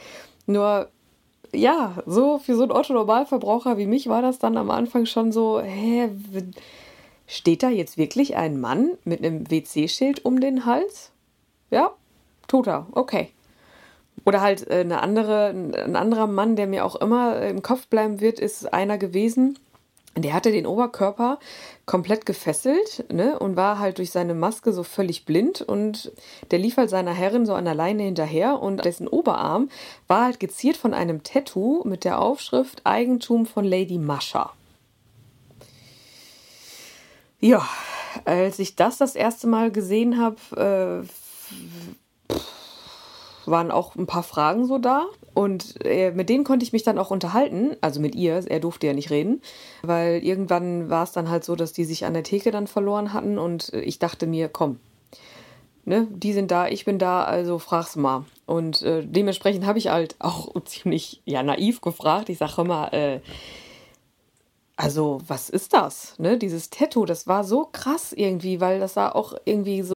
Nur, 0.46 0.88
ja, 1.54 2.02
so 2.06 2.38
für 2.38 2.56
so 2.56 2.62
einen 2.62 2.72
Otto-Normalverbraucher 2.72 3.76
wie 3.78 3.86
mich 3.86 4.08
war 4.08 4.22
das 4.22 4.38
dann 4.38 4.56
am 4.56 4.70
Anfang 4.70 5.06
schon 5.06 5.30
so, 5.32 5.60
hä, 5.60 6.08
steht 7.26 7.62
da 7.62 7.68
jetzt 7.68 7.98
wirklich 7.98 8.36
ein 8.36 8.60
Mann 8.60 8.92
mit 9.04 9.22
einem 9.22 9.50
WC-Schild 9.50 10.24
um 10.24 10.40
den 10.40 10.64
Hals? 10.64 11.12
Ja, 11.70 11.92
toter, 12.48 12.86
okay. 12.92 13.30
Oder 14.24 14.40
halt 14.40 14.68
äh, 14.70 14.80
eine 14.80 15.02
andere, 15.02 15.48
ein 15.48 15.96
anderer 15.96 16.26
Mann, 16.26 16.56
der 16.56 16.66
mir 16.66 16.84
auch 16.84 16.96
immer 16.96 17.42
im 17.42 17.62
Kopf 17.62 17.86
bleiben 17.86 18.20
wird, 18.20 18.40
ist 18.40 18.72
einer 18.72 18.98
gewesen, 18.98 19.58
der 20.16 20.32
hatte 20.32 20.50
den 20.50 20.66
Oberkörper 20.66 21.38
komplett 21.84 22.24
gefesselt 22.24 23.04
ne, 23.12 23.38
und 23.38 23.56
war 23.56 23.78
halt 23.78 23.98
durch 23.98 24.10
seine 24.10 24.34
Maske 24.34 24.72
so 24.72 24.82
völlig 24.82 25.26
blind 25.26 25.60
und 25.60 26.10
der 26.50 26.58
lief 26.58 26.78
halt 26.78 26.90
seiner 26.90 27.12
Herrin 27.12 27.44
so 27.44 27.54
an 27.54 27.66
der 27.66 27.74
Leine 27.74 28.04
hinterher 28.04 28.60
und 28.60 28.84
dessen 28.84 29.08
Oberarm 29.08 29.68
war 30.08 30.24
halt 30.24 30.40
geziert 30.40 30.76
von 30.76 30.94
einem 30.94 31.22
Tattoo 31.22 31.82
mit 31.84 32.04
der 32.04 32.18
Aufschrift 32.18 32.80
Eigentum 32.84 33.44
von 33.44 33.64
Lady 33.64 33.98
Mascha. 33.98 34.52
Ja, 37.38 37.68
als 38.24 38.58
ich 38.58 38.74
das 38.74 38.96
das 38.96 39.14
erste 39.14 39.46
Mal 39.46 39.70
gesehen 39.70 40.18
habe, 40.18 41.04
äh, 41.04 41.25
waren 43.48 43.70
auch 43.70 43.96
ein 43.96 44.06
paar 44.06 44.22
Fragen 44.22 44.66
so 44.66 44.78
da. 44.78 45.06
Und 45.34 45.84
äh, 45.84 46.12
mit 46.12 46.28
denen 46.28 46.44
konnte 46.44 46.64
ich 46.64 46.72
mich 46.72 46.82
dann 46.82 46.98
auch 46.98 47.10
unterhalten, 47.10 47.76
also 47.80 48.00
mit 48.00 48.14
ihr, 48.14 48.34
er 48.46 48.60
durfte 48.60 48.86
ja 48.86 48.92
nicht 48.92 49.10
reden, 49.10 49.42
weil 49.82 50.24
irgendwann 50.24 50.88
war 50.88 51.04
es 51.04 51.12
dann 51.12 51.28
halt 51.28 51.44
so, 51.44 51.56
dass 51.56 51.72
die 51.72 51.84
sich 51.84 52.04
an 52.04 52.14
der 52.14 52.22
Theke 52.22 52.50
dann 52.50 52.66
verloren 52.66 53.12
hatten 53.12 53.38
und 53.38 53.72
ich 53.74 53.98
dachte 53.98 54.26
mir, 54.26 54.48
komm, 54.48 54.78
ne, 55.86 56.06
die 56.10 56.32
sind 56.32 56.50
da, 56.50 56.68
ich 56.68 56.84
bin 56.84 56.98
da, 56.98 57.24
also 57.24 57.58
frag's 57.58 57.96
mal. 57.96 58.24
Und 58.44 58.82
äh, 58.82 59.04
dementsprechend 59.04 59.64
habe 59.66 59.78
ich 59.78 59.88
halt 59.88 60.16
auch 60.18 60.52
ziemlich 60.64 61.22
ja, 61.24 61.42
naiv 61.42 61.80
gefragt. 61.80 62.28
Ich 62.28 62.38
sage 62.38 62.60
immer, 62.62 62.92
äh, 62.92 63.20
also 64.76 65.20
was 65.26 65.48
ist 65.48 65.72
das? 65.72 66.18
Ne, 66.18 66.36
dieses 66.36 66.68
Tattoo, 66.68 67.06
das 67.06 67.26
war 67.26 67.44
so 67.44 67.68
krass 67.72 68.12
irgendwie, 68.12 68.60
weil 68.60 68.78
das 68.78 68.94
sah 68.94 69.10
auch 69.10 69.34
irgendwie 69.44 69.82
so 69.82 69.95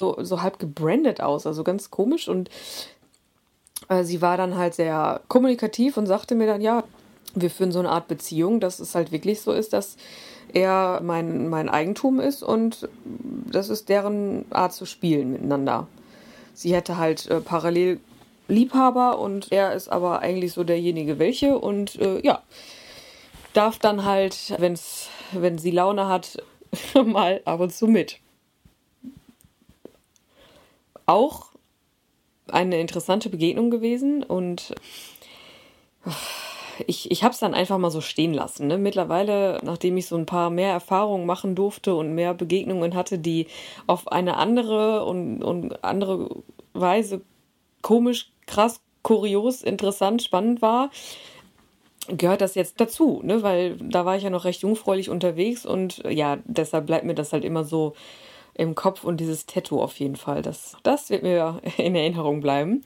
So, 0.00 0.16
so 0.20 0.42
halb 0.42 0.58
gebrandet 0.58 1.20
aus, 1.20 1.46
also 1.46 1.64
ganz 1.64 1.90
komisch. 1.90 2.28
Und 2.28 2.50
äh, 3.88 4.04
sie 4.04 4.22
war 4.22 4.36
dann 4.36 4.56
halt 4.56 4.74
sehr 4.74 5.20
kommunikativ 5.28 5.96
und 5.96 6.06
sagte 6.06 6.34
mir 6.34 6.46
dann, 6.46 6.60
ja, 6.60 6.84
wir 7.34 7.50
führen 7.50 7.72
so 7.72 7.80
eine 7.80 7.90
Art 7.90 8.08
Beziehung, 8.08 8.60
dass 8.60 8.78
es 8.78 8.94
halt 8.94 9.12
wirklich 9.12 9.40
so 9.40 9.52
ist, 9.52 9.72
dass 9.72 9.96
er 10.52 11.00
mein, 11.02 11.48
mein 11.48 11.68
Eigentum 11.68 12.20
ist 12.20 12.42
und 12.42 12.88
das 13.50 13.68
ist 13.68 13.88
deren 13.88 14.44
Art 14.50 14.72
zu 14.72 14.86
spielen 14.86 15.32
miteinander. 15.32 15.88
Sie 16.54 16.74
hätte 16.74 16.96
halt 16.96 17.26
äh, 17.26 17.40
parallel 17.40 17.98
Liebhaber 18.46 19.18
und 19.18 19.50
er 19.50 19.72
ist 19.72 19.88
aber 19.88 20.20
eigentlich 20.20 20.52
so 20.52 20.62
derjenige 20.62 21.18
welche 21.18 21.58
und 21.58 21.96
äh, 21.96 22.20
ja, 22.24 22.42
darf 23.52 23.78
dann 23.78 24.04
halt, 24.04 24.54
wenn's, 24.58 25.08
wenn 25.32 25.58
sie 25.58 25.70
Laune 25.72 26.08
hat, 26.08 26.42
mal 27.04 27.40
ab 27.44 27.60
und 27.60 27.74
zu 27.74 27.86
mit 27.86 28.18
auch 31.06 31.50
eine 32.48 32.80
interessante 32.80 33.30
Begegnung 33.30 33.70
gewesen 33.70 34.22
und 34.22 34.74
ich, 36.86 37.10
ich 37.10 37.22
habe 37.22 37.32
es 37.32 37.40
dann 37.40 37.54
einfach 37.54 37.78
mal 37.78 37.90
so 37.90 38.00
stehen 38.00 38.34
lassen. 38.34 38.66
Ne? 38.66 38.78
Mittlerweile, 38.78 39.60
nachdem 39.62 39.96
ich 39.96 40.06
so 40.06 40.16
ein 40.16 40.26
paar 40.26 40.50
mehr 40.50 40.72
Erfahrungen 40.72 41.26
machen 41.26 41.54
durfte 41.54 41.94
und 41.94 42.14
mehr 42.14 42.34
Begegnungen 42.34 42.94
hatte, 42.94 43.18
die 43.18 43.46
auf 43.86 44.08
eine 44.08 44.36
andere 44.36 45.04
und, 45.04 45.42
und 45.42 45.84
andere 45.84 46.30
Weise 46.72 47.22
komisch, 47.82 48.30
krass, 48.46 48.80
kurios, 49.02 49.62
interessant, 49.62 50.22
spannend 50.22 50.62
war, 50.62 50.90
gehört 52.08 52.40
das 52.40 52.54
jetzt 52.54 52.80
dazu, 52.80 53.20
ne? 53.22 53.42
weil 53.42 53.76
da 53.76 54.04
war 54.04 54.16
ich 54.16 54.24
ja 54.24 54.30
noch 54.30 54.44
recht 54.44 54.62
jungfräulich 54.62 55.10
unterwegs 55.10 55.64
und 55.64 56.02
ja, 56.08 56.38
deshalb 56.44 56.86
bleibt 56.86 57.04
mir 57.04 57.14
das 57.14 57.32
halt 57.32 57.44
immer 57.44 57.64
so 57.64 57.94
im 58.54 58.74
Kopf 58.74 59.04
und 59.04 59.18
dieses 59.18 59.46
Tattoo 59.46 59.82
auf 59.82 59.98
jeden 59.98 60.16
Fall. 60.16 60.42
Das, 60.42 60.76
das 60.82 61.10
wird 61.10 61.22
mir 61.22 61.60
in 61.76 61.94
Erinnerung 61.94 62.40
bleiben. 62.40 62.84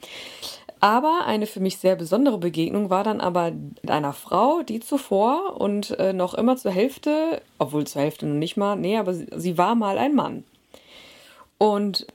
Aber 0.81 1.23
eine 1.27 1.47
für 1.47 1.61
mich 1.61 1.79
sehr 1.79 1.97
besondere 1.97 2.39
Begegnung 2.39 2.89
war 2.89 3.03
dann 3.03 3.21
aber 3.21 3.51
mit 3.51 3.91
einer 3.91 4.13
Frau, 4.13 4.63
die 4.63 4.81
zuvor 4.81 5.61
und 5.61 5.99
äh, 5.99 6.13
noch 6.13 6.35
immer 6.35 6.57
zur 6.57 6.71
Hälfte, 6.71 7.43
obwohl 7.59 7.87
zur 7.87 8.03
Hälfte 8.03 8.27
noch 8.27 8.37
nicht 8.37 8.57
mal, 8.57 8.77
nee, 8.77 8.97
aber 8.97 9.13
sie, 9.13 9.27
sie 9.37 9.59
war 9.59 9.75
mal 9.75 9.99
ein 9.99 10.15
Mann. 10.15 10.45
Und 11.59 12.07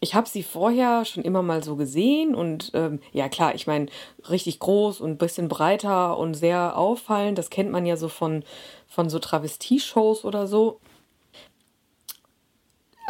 ich 0.00 0.14
habe 0.14 0.28
sie 0.28 0.42
vorher 0.42 1.04
schon 1.04 1.22
immer 1.22 1.42
mal 1.42 1.62
so 1.62 1.76
gesehen 1.76 2.34
und 2.34 2.72
ähm, 2.74 3.00
ja 3.12 3.28
klar, 3.28 3.54
ich 3.54 3.66
meine, 3.66 3.86
richtig 4.28 4.58
groß 4.60 5.00
und 5.00 5.10
ein 5.10 5.18
bisschen 5.18 5.48
breiter 5.48 6.18
und 6.18 6.34
sehr 6.34 6.76
auffallend, 6.76 7.38
das 7.38 7.50
kennt 7.50 7.70
man 7.70 7.86
ja 7.86 7.96
so 7.96 8.08
von, 8.08 8.44
von 8.88 9.10
so 9.10 9.18
Travestie-Shows 9.18 10.24
oder 10.24 10.46
so 10.46 10.80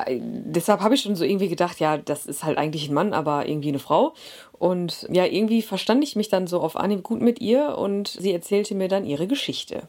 deshalb 0.09 0.81
habe 0.81 0.95
ich 0.95 1.03
schon 1.03 1.17
so 1.17 1.25
irgendwie 1.25 1.49
gedacht, 1.49 1.81
ja, 1.81 1.97
das 1.97 2.27
ist 2.27 2.45
halt 2.45 2.59
eigentlich 2.59 2.89
ein 2.89 2.95
Mann, 2.95 3.13
aber 3.13 3.49
irgendwie 3.49 3.69
eine 3.69 3.79
Frau. 3.79 4.15
Und 4.53 5.07
ja, 5.11 5.25
irgendwie 5.25 5.63
verstand 5.63 6.05
ich 6.05 6.17
mich 6.17 6.29
dann 6.29 6.47
so 6.47 6.61
auf 6.61 6.77
Anhieb 6.77 7.03
gut 7.03 7.21
mit 7.21 7.41
ihr 7.41 7.77
und 7.79 8.09
sie 8.09 8.33
erzählte 8.33 8.75
mir 8.75 8.89
dann 8.89 9.05
ihre 9.05 9.27
Geschichte. 9.27 9.89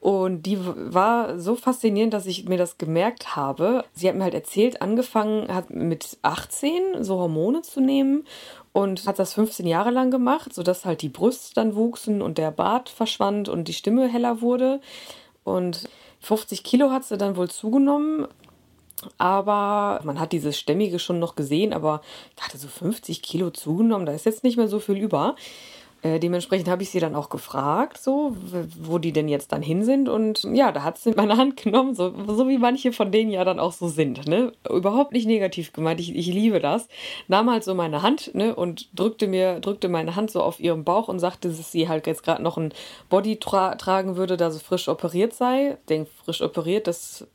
Und 0.00 0.46
die 0.46 0.58
war 0.60 1.38
so 1.38 1.54
faszinierend, 1.54 2.12
dass 2.12 2.26
ich 2.26 2.48
mir 2.48 2.58
das 2.58 2.76
gemerkt 2.76 3.36
habe. 3.36 3.84
Sie 3.92 4.08
hat 4.08 4.16
mir 4.16 4.24
halt 4.24 4.34
erzählt, 4.34 4.82
angefangen 4.82 5.46
hat 5.54 5.70
mit 5.70 6.18
18 6.22 7.04
so 7.04 7.20
Hormone 7.20 7.62
zu 7.62 7.80
nehmen 7.80 8.24
und 8.72 9.06
hat 9.06 9.20
das 9.20 9.34
15 9.34 9.64
Jahre 9.64 9.90
lang 9.90 10.10
gemacht, 10.10 10.54
sodass 10.54 10.84
halt 10.84 11.02
die 11.02 11.08
Brüste 11.08 11.54
dann 11.54 11.76
wuchsen 11.76 12.20
und 12.20 12.36
der 12.36 12.50
Bart 12.50 12.88
verschwand 12.88 13.48
und 13.48 13.68
die 13.68 13.74
Stimme 13.74 14.08
heller 14.08 14.40
wurde. 14.40 14.80
Und 15.44 15.88
50 16.18 16.64
Kilo 16.64 16.90
hat 16.90 17.04
sie 17.04 17.16
dann 17.16 17.36
wohl 17.36 17.48
zugenommen 17.48 18.26
aber 19.18 20.00
man 20.04 20.20
hat 20.20 20.32
dieses 20.32 20.58
Stämmige 20.58 20.98
schon 20.98 21.18
noch 21.18 21.34
gesehen, 21.34 21.72
aber 21.72 22.00
ich 22.36 22.42
hatte 22.42 22.58
so 22.58 22.68
50 22.68 23.22
Kilo 23.22 23.50
zugenommen, 23.50 24.06
da 24.06 24.12
ist 24.12 24.26
jetzt 24.26 24.44
nicht 24.44 24.56
mehr 24.56 24.68
so 24.68 24.78
viel 24.78 24.96
über. 24.96 25.36
Äh, 26.02 26.18
dementsprechend 26.18 26.68
habe 26.68 26.82
ich 26.82 26.90
sie 26.90 26.98
dann 26.98 27.14
auch 27.14 27.28
gefragt, 27.28 27.96
so, 27.96 28.36
wo 28.80 28.98
die 28.98 29.12
denn 29.12 29.28
jetzt 29.28 29.52
dann 29.52 29.62
hin 29.62 29.84
sind. 29.84 30.08
Und 30.08 30.42
ja, 30.52 30.72
da 30.72 30.82
hat 30.82 30.98
sie 30.98 31.12
meine 31.12 31.36
Hand 31.36 31.56
genommen, 31.56 31.94
so, 31.94 32.12
so 32.26 32.48
wie 32.48 32.58
manche 32.58 32.92
von 32.92 33.12
denen 33.12 33.30
ja 33.30 33.44
dann 33.44 33.60
auch 33.60 33.72
so 33.72 33.86
sind. 33.86 34.26
Ne? 34.26 34.52
Überhaupt 34.68 35.12
nicht 35.12 35.26
negativ 35.26 35.72
gemeint, 35.72 36.00
ich, 36.00 36.14
ich 36.14 36.26
liebe 36.26 36.58
das. 36.58 36.88
Nahm 37.28 37.48
halt 37.48 37.62
so 37.62 37.74
meine 37.74 38.02
Hand 38.02 38.34
ne, 38.34 38.54
und 38.54 38.88
drückte 38.98 39.28
mir, 39.28 39.60
drückte 39.60 39.88
meine 39.88 40.16
Hand 40.16 40.32
so 40.32 40.42
auf 40.42 40.58
ihrem 40.58 40.82
Bauch 40.82 41.06
und 41.06 41.20
sagte, 41.20 41.48
dass 41.48 41.70
sie 41.70 41.88
halt 41.88 42.08
jetzt 42.08 42.24
gerade 42.24 42.42
noch 42.42 42.58
ein 42.58 42.74
Body 43.08 43.36
tra 43.36 43.76
tragen 43.76 44.16
würde, 44.16 44.36
da 44.36 44.50
sie 44.50 44.58
frisch 44.58 44.88
operiert 44.88 45.34
sei. 45.34 45.78
Denk, 45.88 46.08
frisch 46.24 46.42
operiert, 46.42 46.88
das 46.88 47.28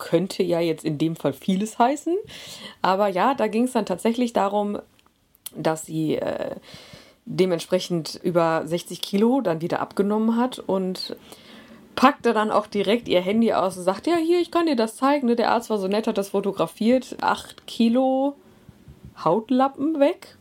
könnte 0.00 0.42
ja 0.42 0.58
jetzt 0.58 0.84
in 0.84 0.98
dem 0.98 1.14
Fall 1.14 1.32
vieles 1.32 1.78
heißen. 1.78 2.16
Aber 2.82 3.06
ja, 3.06 3.34
da 3.34 3.46
ging 3.46 3.64
es 3.64 3.72
dann 3.72 3.86
tatsächlich 3.86 4.32
darum, 4.32 4.80
dass 5.54 5.86
sie 5.86 6.16
äh, 6.16 6.56
dementsprechend 7.24 8.18
über 8.22 8.62
60 8.64 9.00
Kilo 9.00 9.40
dann 9.40 9.60
wieder 9.60 9.80
abgenommen 9.80 10.36
hat 10.36 10.58
und 10.58 11.16
packte 11.94 12.32
dann 12.32 12.50
auch 12.50 12.66
direkt 12.66 13.08
ihr 13.08 13.20
Handy 13.20 13.52
aus 13.52 13.76
und 13.76 13.84
sagte, 13.84 14.10
ja, 14.10 14.16
hier, 14.16 14.40
ich 14.40 14.50
kann 14.50 14.66
dir 14.66 14.76
das 14.76 14.96
zeigen. 14.96 15.26
Ne? 15.26 15.36
Der 15.36 15.50
Arzt 15.50 15.70
war 15.70 15.78
so 15.78 15.86
nett, 15.86 16.06
hat 16.06 16.18
das 16.18 16.30
fotografiert. 16.30 17.16
8 17.20 17.66
Kilo 17.66 18.34
Hautlappen 19.24 20.00
weg. 20.00 20.36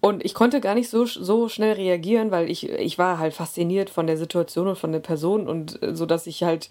Und 0.00 0.24
ich 0.24 0.34
konnte 0.34 0.60
gar 0.60 0.74
nicht 0.74 0.90
so, 0.90 1.06
so 1.06 1.48
schnell 1.48 1.74
reagieren, 1.74 2.32
weil 2.32 2.50
ich, 2.50 2.68
ich 2.68 2.98
war 2.98 3.18
halt 3.18 3.34
fasziniert 3.34 3.88
von 3.88 4.08
der 4.08 4.16
Situation 4.16 4.66
und 4.66 4.76
von 4.76 4.90
der 4.90 4.98
Person 4.98 5.48
und 5.48 5.80
äh, 5.80 5.94
so, 5.94 6.06
dass 6.06 6.26
ich 6.26 6.42
halt 6.42 6.70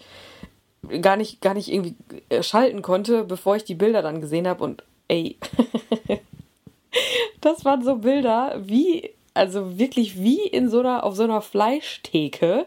gar 1.00 1.16
nicht, 1.16 1.40
gar 1.40 1.54
nicht 1.54 1.72
irgendwie 1.72 1.94
äh, 2.28 2.42
schalten 2.42 2.82
konnte, 2.82 3.24
bevor 3.24 3.56
ich 3.56 3.64
die 3.64 3.74
Bilder 3.74 4.02
dann 4.02 4.20
gesehen 4.20 4.48
habe. 4.48 4.64
Und 4.64 4.84
ey, 5.08 5.38
das 7.40 7.64
waren 7.64 7.82
so 7.84 7.96
Bilder 7.96 8.56
wie, 8.58 9.10
also 9.34 9.78
wirklich 9.78 10.20
wie 10.22 10.46
in 10.46 10.68
so 10.68 10.80
einer, 10.80 11.04
auf 11.04 11.16
so 11.16 11.24
einer 11.24 11.42
Fleischtheke 11.42 12.66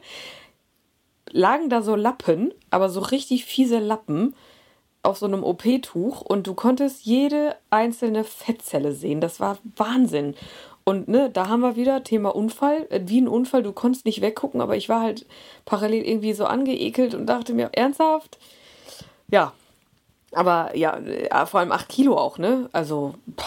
lagen 1.31 1.69
da 1.69 1.81
so 1.81 1.95
Lappen, 1.95 2.53
aber 2.69 2.89
so 2.89 3.01
richtig 3.01 3.45
fiese 3.45 3.79
Lappen 3.79 4.35
auf 5.03 5.17
so 5.17 5.25
einem 5.25 5.43
OP-Tuch 5.43 6.21
und 6.21 6.47
du 6.47 6.53
konntest 6.53 7.05
jede 7.05 7.55
einzelne 7.69 8.23
Fettzelle 8.23 8.93
sehen. 8.93 9.21
Das 9.21 9.39
war 9.39 9.59
Wahnsinn. 9.75 10.35
Und 10.87 11.07
ne, 11.07 11.31
da 11.31 11.49
haben 11.49 11.61
wir 11.61 11.75
wieder 11.75 12.03
Thema 12.03 12.35
Unfall. 12.35 12.85
Äh, 12.91 13.01
wie 13.05 13.19
ein 13.19 13.27
Unfall, 13.27 13.63
du 13.63 13.73
konntest 13.73 14.05
nicht 14.05 14.21
weggucken, 14.21 14.61
aber 14.61 14.77
ich 14.77 14.87
war 14.87 15.01
halt 15.01 15.25
parallel 15.65 16.03
irgendwie 16.03 16.33
so 16.33 16.45
angeekelt 16.45 17.15
und 17.15 17.25
dachte 17.25 17.53
mir, 17.53 17.71
ernsthaft? 17.73 18.37
Ja. 19.29 19.53
Aber 20.31 20.75
ja, 20.75 20.97
äh, 20.97 21.45
vor 21.47 21.59
allem 21.59 21.71
8 21.71 21.89
Kilo 21.89 22.17
auch, 22.17 22.37
ne? 22.37 22.69
Also, 22.71 23.15
pah. 23.35 23.45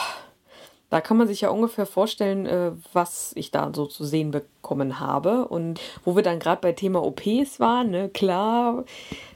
Da 0.90 1.02
kann 1.02 1.18
man 1.18 1.28
sich 1.28 1.42
ja 1.42 1.50
ungefähr 1.50 1.84
vorstellen, 1.84 2.46
äh, 2.46 2.72
was 2.94 3.32
ich 3.34 3.50
da 3.50 3.70
so 3.74 3.84
zu 3.86 4.04
sehen 4.06 4.30
bekommen 4.30 4.98
habe. 4.98 5.46
Und 5.46 5.80
wo 6.04 6.16
wir 6.16 6.22
dann 6.22 6.38
gerade 6.38 6.62
bei 6.62 6.72
Thema 6.72 7.04
OPs 7.04 7.60
waren, 7.60 7.90
ne, 7.90 8.08
klar, 8.08 8.84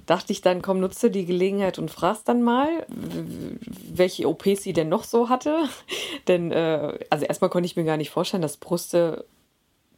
dachte 0.06 0.32
ich 0.32 0.40
dann, 0.40 0.62
komm, 0.62 0.80
nutze 0.80 1.10
die 1.10 1.26
Gelegenheit 1.26 1.78
und 1.78 1.90
fragst 1.90 2.28
dann 2.28 2.42
mal, 2.42 2.86
welche 2.88 4.28
OPs 4.28 4.62
sie 4.62 4.72
denn 4.72 4.88
noch 4.88 5.04
so 5.04 5.28
hatte. 5.28 5.64
denn, 6.28 6.50
äh, 6.50 6.98
also 7.10 7.24
erstmal 7.24 7.50
konnte 7.50 7.66
ich 7.66 7.76
mir 7.76 7.84
gar 7.84 7.96
nicht 7.96 8.10
vorstellen, 8.10 8.42
dass 8.42 8.56
Brüste 8.56 9.24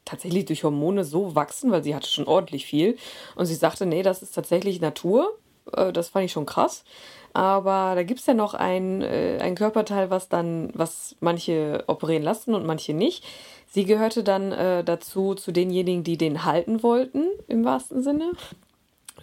tatsächlich 0.05 0.45
durch 0.45 0.65
Hormone 0.65 1.05
so 1.05 1.35
wachsen, 1.35 1.71
weil 1.71 1.83
sie 1.83 1.95
hatte 1.95 2.09
schon 2.09 2.27
ordentlich 2.27 2.67
viel. 2.67 2.97
Und 3.37 3.47
sie 3.47 3.55
sagte, 3.55 3.87
nee, 3.87 4.03
das 4.03 4.23
ist 4.23 4.35
tatsächlich 4.35 4.81
Natur. 4.81 5.39
Äh, 5.73 5.93
das 5.93 6.11
fand 6.11 6.27
ich 6.27 6.33
schon 6.33 6.47
krass. 6.47 6.85
Aber 7.33 7.95
da 7.97 8.05
gibt 8.05 8.21
es 8.21 8.27
ja 8.27 8.35
noch 8.35 8.55
ein, 8.55 9.03
äh, 9.03 9.39
ein 9.41 9.57
Körperteil, 9.57 10.09
was 10.11 10.29
dann, 10.29 10.71
was 10.75 11.17
manche 11.21 11.83
operieren 11.89 12.23
lassen 12.23 12.55
und 12.55 12.65
manche 12.65 12.95
nicht. 12.95 13.25
Sie 13.67 13.85
gehörte 13.85 14.23
dann 14.23 14.53
äh, 14.53 14.85
dazu, 14.85 15.35
zu 15.35 15.51
denjenigen, 15.51 16.05
die 16.05 16.17
den 16.17 16.45
halten 16.45 16.85
wollten, 16.85 17.25
im 17.49 17.65
wahrsten 17.65 18.03
Sinne. 18.03 18.31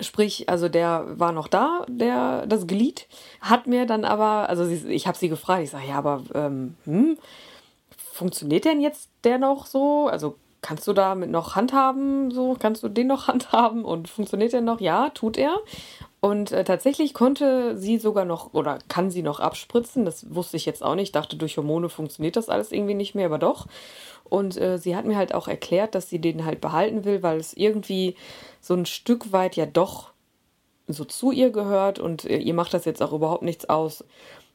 Sprich, 0.01 0.49
also 0.49 0.69
der 0.69 1.05
war 1.19 1.31
noch 1.31 1.47
da, 1.47 1.85
der, 1.87 2.45
das 2.47 2.67
Glied, 2.67 3.07
hat 3.39 3.67
mir 3.67 3.85
dann 3.85 4.03
aber, 4.05 4.49
also 4.49 4.65
sie, 4.65 4.87
ich 4.87 5.07
habe 5.07 5.17
sie 5.17 5.29
gefragt, 5.29 5.63
ich 5.63 5.69
sage, 5.69 5.87
ja, 5.87 5.95
aber 5.95 6.23
ähm, 6.33 6.75
hm, 6.85 7.17
funktioniert 8.11 8.65
denn 8.65 8.81
jetzt 8.81 9.09
der 9.23 9.37
noch 9.37 9.65
so? 9.65 10.07
Also 10.07 10.35
kannst 10.61 10.87
du 10.87 10.93
damit 10.93 11.29
noch 11.29 11.55
handhaben, 11.55 12.31
so, 12.31 12.55
kannst 12.59 12.83
du 12.83 12.89
den 12.89 13.07
noch 13.07 13.27
handhaben 13.27 13.85
und 13.85 14.09
funktioniert 14.09 14.53
der 14.53 14.61
noch? 14.61 14.79
Ja, 14.79 15.09
tut 15.09 15.37
er. 15.37 15.57
Und 16.19 16.51
äh, 16.51 16.63
tatsächlich 16.63 17.15
konnte 17.15 17.75
sie 17.77 17.97
sogar 17.97 18.25
noch 18.25 18.53
oder 18.53 18.77
kann 18.87 19.09
sie 19.09 19.23
noch 19.23 19.39
abspritzen. 19.39 20.05
Das 20.05 20.33
wusste 20.35 20.55
ich 20.55 20.67
jetzt 20.67 20.83
auch 20.83 20.93
nicht. 20.93 21.05
Ich 21.05 21.11
dachte, 21.11 21.35
durch 21.35 21.57
Hormone 21.57 21.89
funktioniert 21.89 22.35
das 22.35 22.47
alles 22.47 22.71
irgendwie 22.71 22.93
nicht 22.93 23.15
mehr, 23.15 23.25
aber 23.25 23.39
doch. 23.39 23.65
Und 24.29 24.55
äh, 24.55 24.77
sie 24.77 24.95
hat 24.95 25.05
mir 25.05 25.17
halt 25.17 25.33
auch 25.33 25.47
erklärt, 25.47 25.95
dass 25.95 26.09
sie 26.09 26.19
den 26.19 26.45
halt 26.45 26.61
behalten 26.61 27.05
will, 27.05 27.23
weil 27.23 27.37
es 27.39 27.57
irgendwie 27.57 28.15
so 28.61 28.75
ein 28.75 28.85
Stück 28.85 29.33
weit 29.33 29.55
ja 29.55 29.65
doch 29.65 30.11
so 30.87 31.03
zu 31.03 31.31
ihr 31.31 31.49
gehört 31.49 31.99
und 31.99 32.25
äh, 32.25 32.37
ihr 32.37 32.53
macht 32.53 32.73
das 32.73 32.85
jetzt 32.85 33.01
auch 33.01 33.11
überhaupt 33.11 33.43
nichts 33.43 33.67
aus, 33.67 34.03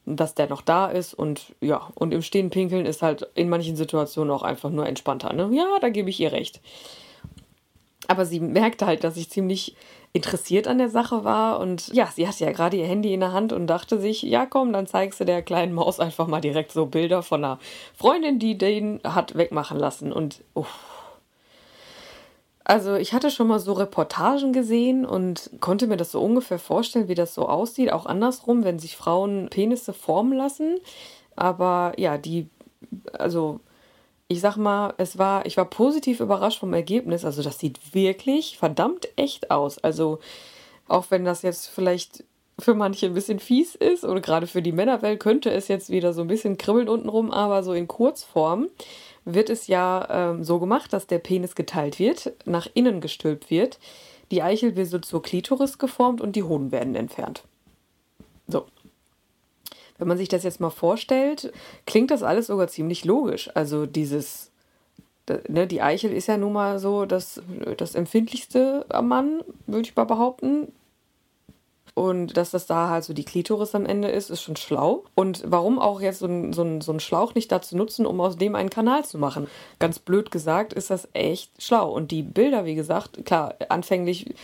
dass 0.06 0.34
der 0.34 0.48
noch 0.48 0.62
da 0.62 0.86
ist. 0.86 1.14
Und 1.14 1.54
ja, 1.60 1.88
und 1.94 2.14
im 2.14 2.22
Stehen 2.22 2.50
pinkeln 2.50 2.86
ist 2.86 3.02
halt 3.02 3.28
in 3.34 3.48
manchen 3.48 3.76
Situationen 3.76 4.32
auch 4.32 4.42
einfach 4.42 4.70
nur 4.70 4.86
entspannter. 4.86 5.32
Ne? 5.32 5.50
Ja, 5.52 5.78
da 5.80 5.88
gebe 5.88 6.10
ich 6.10 6.20
ihr 6.20 6.32
recht. 6.32 6.60
Aber 8.08 8.24
sie 8.24 8.38
merkte 8.38 8.86
halt, 8.86 9.02
dass 9.02 9.16
ich 9.16 9.30
ziemlich 9.30 9.74
interessiert 10.12 10.68
an 10.68 10.78
der 10.78 10.88
Sache 10.88 11.24
war. 11.24 11.58
Und 11.58 11.88
ja, 11.88 12.06
sie 12.14 12.28
hatte 12.28 12.44
ja 12.44 12.52
gerade 12.52 12.76
ihr 12.76 12.86
Handy 12.86 13.12
in 13.12 13.20
der 13.20 13.32
Hand 13.32 13.52
und 13.52 13.66
dachte 13.66 13.98
sich, 13.98 14.22
ja 14.22 14.46
komm, 14.46 14.72
dann 14.72 14.86
zeigst 14.86 15.18
du 15.18 15.24
der 15.24 15.42
kleinen 15.42 15.74
Maus 15.74 15.98
einfach 15.98 16.28
mal 16.28 16.40
direkt 16.40 16.70
so 16.70 16.86
Bilder 16.86 17.22
von 17.22 17.44
einer 17.44 17.58
Freundin, 17.94 18.38
die 18.38 18.56
den 18.56 19.00
hat 19.02 19.36
wegmachen 19.36 19.78
lassen. 19.78 20.12
Und 20.12 20.44
uff. 20.54 20.95
Also 22.68 22.96
ich 22.96 23.12
hatte 23.12 23.30
schon 23.30 23.46
mal 23.46 23.60
so 23.60 23.74
Reportagen 23.74 24.52
gesehen 24.52 25.06
und 25.06 25.50
konnte 25.60 25.86
mir 25.86 25.96
das 25.96 26.10
so 26.10 26.20
ungefähr 26.20 26.58
vorstellen, 26.58 27.06
wie 27.06 27.14
das 27.14 27.32
so 27.32 27.48
aussieht. 27.48 27.92
Auch 27.92 28.06
andersrum, 28.06 28.64
wenn 28.64 28.80
sich 28.80 28.96
Frauen 28.96 29.46
Penisse 29.50 29.92
formen 29.92 30.32
lassen. 30.32 30.80
Aber 31.36 31.92
ja, 31.96 32.18
die, 32.18 32.48
also 33.12 33.60
ich 34.26 34.40
sag 34.40 34.56
mal, 34.56 34.94
es 34.96 35.16
war, 35.16 35.46
ich 35.46 35.56
war 35.56 35.66
positiv 35.66 36.18
überrascht 36.18 36.58
vom 36.58 36.74
Ergebnis. 36.74 37.24
Also 37.24 37.40
das 37.40 37.60
sieht 37.60 37.94
wirklich 37.94 38.58
verdammt 38.58 39.06
echt 39.14 39.52
aus. 39.52 39.78
Also 39.78 40.18
auch 40.88 41.06
wenn 41.10 41.24
das 41.24 41.42
jetzt 41.42 41.68
vielleicht 41.68 42.24
für 42.58 42.74
manche 42.74 43.06
ein 43.06 43.14
bisschen 43.14 43.38
fies 43.38 43.74
ist 43.74 44.04
oder 44.04 44.20
gerade 44.20 44.46
für 44.46 44.62
die 44.62 44.72
Männerwelt 44.72 45.20
könnte 45.20 45.50
es 45.50 45.68
jetzt 45.68 45.90
wieder 45.90 46.12
so 46.12 46.22
ein 46.22 46.28
bisschen 46.28 46.56
kribbeln 46.56 46.88
untenrum, 46.88 47.30
aber 47.30 47.62
so 47.62 47.72
in 47.74 47.86
Kurzform 47.86 48.68
wird 49.24 49.50
es 49.50 49.66
ja 49.66 50.06
ähm, 50.10 50.44
so 50.44 50.58
gemacht, 50.58 50.92
dass 50.92 51.06
der 51.06 51.18
Penis 51.18 51.54
geteilt 51.54 51.98
wird, 51.98 52.32
nach 52.46 52.68
innen 52.72 53.00
gestülpt 53.00 53.50
wird, 53.50 53.78
die 54.30 54.42
Eichel 54.42 54.74
wird 54.76 55.04
zur 55.04 55.22
Klitoris 55.22 55.78
geformt 55.78 56.20
und 56.20 56.34
die 56.34 56.42
Hoden 56.42 56.72
werden 56.72 56.94
entfernt. 56.94 57.44
So. 58.48 58.66
Wenn 59.98 60.08
man 60.08 60.18
sich 60.18 60.28
das 60.28 60.42
jetzt 60.42 60.60
mal 60.60 60.70
vorstellt, 60.70 61.52
klingt 61.86 62.10
das 62.10 62.22
alles 62.22 62.48
sogar 62.48 62.68
ziemlich 62.68 63.04
logisch. 63.04 63.50
Also 63.54 63.86
dieses, 63.86 64.50
ne, 65.48 65.66
die 65.66 65.80
Eichel 65.80 66.12
ist 66.12 66.28
ja 66.28 66.36
nun 66.36 66.52
mal 66.52 66.78
so 66.78 67.06
das, 67.06 67.40
das 67.76 67.94
Empfindlichste 67.94 68.84
am 68.90 69.08
Mann, 69.08 69.42
würde 69.66 69.88
ich 69.88 69.96
mal 69.96 70.04
behaupten. 70.04 70.72
Und 71.96 72.36
dass 72.36 72.50
das 72.50 72.66
da 72.66 72.90
halt 72.90 73.04
so 73.04 73.14
die 73.14 73.24
Klitoris 73.24 73.74
am 73.74 73.86
Ende 73.86 74.08
ist, 74.08 74.28
ist 74.28 74.42
schon 74.42 74.56
schlau. 74.56 75.04
Und 75.14 75.42
warum 75.46 75.78
auch 75.78 76.02
jetzt 76.02 76.18
so 76.18 76.26
ein, 76.26 76.52
so, 76.52 76.62
ein, 76.62 76.82
so 76.82 76.92
ein 76.92 77.00
Schlauch 77.00 77.34
nicht 77.34 77.50
dazu 77.50 77.74
nutzen, 77.74 78.04
um 78.04 78.20
aus 78.20 78.36
dem 78.36 78.54
einen 78.54 78.68
Kanal 78.68 79.06
zu 79.06 79.16
machen? 79.16 79.46
Ganz 79.78 79.98
blöd 79.98 80.30
gesagt, 80.30 80.74
ist 80.74 80.90
das 80.90 81.08
echt 81.14 81.50
schlau. 81.58 81.90
Und 81.90 82.10
die 82.10 82.22
Bilder, 82.22 82.66
wie 82.66 82.74
gesagt, 82.74 83.24
klar, 83.24 83.54
anfänglich 83.70 84.34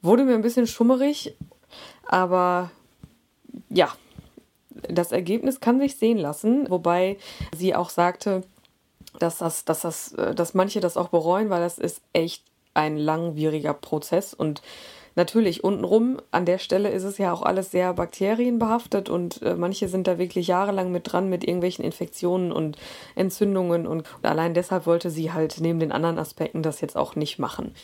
wurde 0.00 0.24
mir 0.24 0.32
ein 0.32 0.40
bisschen 0.40 0.66
schummerig, 0.66 1.34
aber 2.08 2.70
ja, 3.68 3.90
das 4.88 5.12
Ergebnis 5.12 5.60
kann 5.60 5.78
sich 5.78 5.98
sehen 5.98 6.16
lassen, 6.16 6.70
wobei 6.70 7.18
sie 7.54 7.74
auch 7.74 7.90
sagte, 7.90 8.44
dass 9.18 9.36
das, 9.38 9.66
dass 9.66 9.82
das, 9.82 10.12
äh, 10.12 10.34
dass 10.34 10.54
manche 10.54 10.80
das 10.80 10.96
auch 10.96 11.08
bereuen, 11.08 11.50
weil 11.50 11.60
das 11.60 11.76
ist 11.76 12.00
echt 12.14 12.42
ein 12.72 12.96
langwieriger 12.96 13.74
Prozess 13.74 14.32
und 14.32 14.62
Natürlich, 15.14 15.62
untenrum 15.62 16.18
an 16.30 16.46
der 16.46 16.58
Stelle 16.58 16.90
ist 16.90 17.04
es 17.04 17.18
ja 17.18 17.32
auch 17.32 17.42
alles 17.42 17.70
sehr 17.70 17.92
bakterienbehaftet 17.92 19.10
und 19.10 19.42
äh, 19.42 19.54
manche 19.54 19.88
sind 19.88 20.06
da 20.06 20.18
wirklich 20.18 20.46
jahrelang 20.46 20.90
mit 20.90 21.12
dran 21.12 21.28
mit 21.28 21.44
irgendwelchen 21.44 21.84
Infektionen 21.84 22.50
und 22.50 22.78
Entzündungen 23.14 23.86
und 23.86 24.08
allein 24.22 24.54
deshalb 24.54 24.86
wollte 24.86 25.10
sie 25.10 25.32
halt 25.32 25.58
neben 25.60 25.80
den 25.80 25.92
anderen 25.92 26.18
Aspekten 26.18 26.62
das 26.62 26.80
jetzt 26.80 26.96
auch 26.96 27.14
nicht 27.14 27.38
machen. 27.38 27.74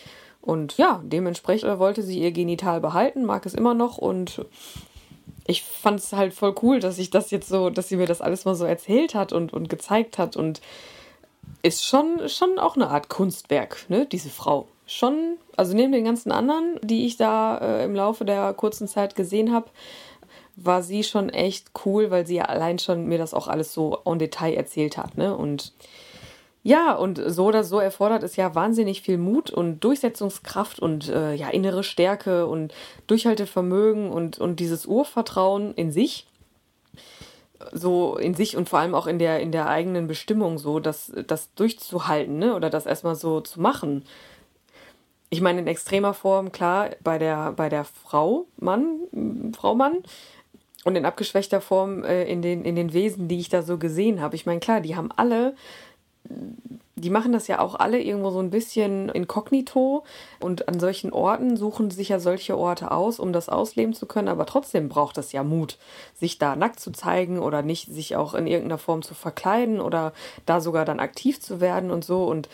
Und 0.41 0.79
ja, 0.79 1.03
dementsprechend 1.05 1.79
wollte 1.79 2.03
sie 2.03 2.21
ihr 2.21 2.33
Genital 2.33 2.81
behalten, 2.81 3.25
mag 3.25 3.45
es 3.45 3.55
immer 3.55 3.75
noch 3.75 3.99
und 3.99 4.47
ich 5.47 5.62
fand 5.62 6.01
es 6.01 6.12
halt 6.12 6.33
voll 6.33 6.55
cool, 6.62 6.81
dass 6.81 6.99
ich 6.99 7.11
das 7.11 7.31
jetzt 7.31 7.49
so, 7.49 7.69
dass 7.69 7.88
sie 7.88 7.97
mir 7.97 8.07
das 8.07 8.23
alles 8.23 8.45
mal 8.45 8.55
so 8.55 8.64
erzählt 8.64 9.14
hat 9.14 9.33
und, 9.33 9.53
und 9.53 9.69
gezeigt 9.69 10.17
hat 10.17 10.37
und 10.37 10.61
ist 11.62 11.85
schon, 11.85 12.29
schon 12.29 12.59
auch 12.59 12.77
eine 12.77 12.88
Art 12.88 13.09
Kunstwerk, 13.09 13.87
ne, 13.88 14.07
diese 14.07 14.31
Frau. 14.31 14.69
Schon, 14.90 15.37
also 15.55 15.77
neben 15.77 15.92
den 15.92 16.05
ganzen 16.05 16.33
anderen, 16.33 16.81
die 16.83 17.05
ich 17.05 17.18
da 17.18 17.59
äh, 17.59 17.85
im 17.85 17.94
Laufe 17.94 18.24
der 18.24 18.55
kurzen 18.55 18.88
Zeit 18.88 19.14
gesehen 19.14 19.53
habe, 19.53 19.66
war 20.57 20.83
sie 20.83 21.05
schon 21.05 21.29
echt 21.29 21.72
cool, 21.85 22.11
weil 22.11 22.27
sie 22.27 22.37
ja 22.37 22.46
allein 22.46 22.79
schon 22.79 23.05
mir 23.05 23.18
das 23.18 23.35
auch 23.35 23.48
alles 23.48 23.74
so 23.74 23.98
en 24.07 24.18
Detail 24.18 24.55
erzählt 24.55 24.96
hat, 24.96 25.18
ne, 25.18 25.37
und 25.37 25.74
ja, 26.62 26.94
und 26.94 27.20
so 27.24 27.46
oder 27.46 27.64
so 27.64 27.79
erfordert 27.79 28.22
es 28.22 28.37
ja 28.37 28.55
wahnsinnig 28.55 29.03
viel 29.03 29.16
Mut 29.16 29.51
und 29.51 29.81
Durchsetzungskraft 29.81 30.81
und 30.81 31.09
äh, 31.09 31.35
ja, 31.35 31.48
innere 31.48 31.85
Stärke 31.85 32.46
und 32.46 32.74
Durchhaltevermögen 33.07 34.11
und, 34.11 34.38
und 34.38 34.59
dieses 34.59 34.85
Urvertrauen 34.85 35.72
in 35.74 35.92
sich. 35.92 36.27
So 37.72 38.16
in 38.16 38.35
sich 38.35 38.57
und 38.57 38.68
vor 38.68 38.81
allem 38.81 38.94
auch 38.94 39.07
in 39.07 39.18
der, 39.18 39.40
in 39.40 39.53
der 39.53 39.68
eigenen 39.68 40.09
Bestimmung, 40.09 40.59
so 40.59 40.81
das, 40.81 41.12
das 41.27 41.55
durchzuhalten, 41.55 42.38
ne? 42.38 42.55
Oder 42.55 42.70
das 42.70 42.87
erstmal 42.87 43.14
so 43.14 43.40
zu 43.40 43.61
machen. 43.61 44.05
Ich 45.31 45.41
meine, 45.41 45.61
in 45.61 45.67
extremer 45.67 46.14
Form, 46.14 46.53
klar, 46.53 46.91
bei 47.03 47.19
der, 47.19 47.53
bei 47.53 47.69
der 47.69 47.85
Frau, 47.85 48.47
Mann, 48.57 49.53
Frau, 49.57 49.75
Mann, 49.75 49.99
und 50.85 50.97
in 50.97 51.05
abgeschwächter 51.05 51.61
Form 51.61 52.05
äh, 52.05 52.25
in, 52.25 52.41
den, 52.41 52.64
in 52.64 52.77
den 52.77 52.93
Wesen, 52.93 53.29
die 53.29 53.41
ich 53.41 53.49
da 53.49 53.62
so 53.62 53.79
gesehen 53.79 54.21
habe. 54.21 54.37
Ich 54.37 54.47
meine, 54.47 54.61
klar, 54.61 54.81
die 54.81 54.97
haben 54.97 55.11
alle 55.14 55.55
die 57.01 57.11
machen 57.11 57.33
das 57.33 57.47
ja 57.47 57.61
auch 57.61 57.75
alle 57.75 58.01
irgendwo 58.01 58.31
so 58.31 58.41
ein 58.41 58.51
bisschen 58.51 59.09
inkognito. 59.09 60.05
Und 60.41 60.69
an 60.69 60.81
solchen 60.81 61.12
Orten 61.12 61.57
suchen 61.57 61.91
sich 61.91 62.11
ja 62.11 62.19
solche 62.19 62.57
Orte 62.57 62.91
aus, 62.91 63.19
um 63.21 63.33
das 63.33 63.49
ausleben 63.49 63.95
zu 63.95 64.07
können, 64.07 64.29
aber 64.29 64.47
trotzdem 64.47 64.88
braucht 64.88 65.19
es 65.19 65.33
ja 65.33 65.43
Mut, 65.43 65.79
sich 66.14 66.38
da 66.38 66.57
nackt 66.57 66.81
zu 66.81 66.91
zeigen 66.91 67.38
oder 67.38 67.62
nicht 67.62 67.93
sich 67.93 68.17
auch 68.17 68.35
in 68.35 68.47
irgendeiner 68.47 68.79
Form 68.79 69.03
zu 69.03 69.14
verkleiden 69.14 69.81
oder 69.81 70.12
da 70.47 70.61
sogar 70.61 70.85
dann 70.85 71.01
aktiv 71.01 71.41
zu 71.41 71.61
werden 71.61 71.91
und 71.91 72.05
so. 72.05 72.25
Und 72.25 72.49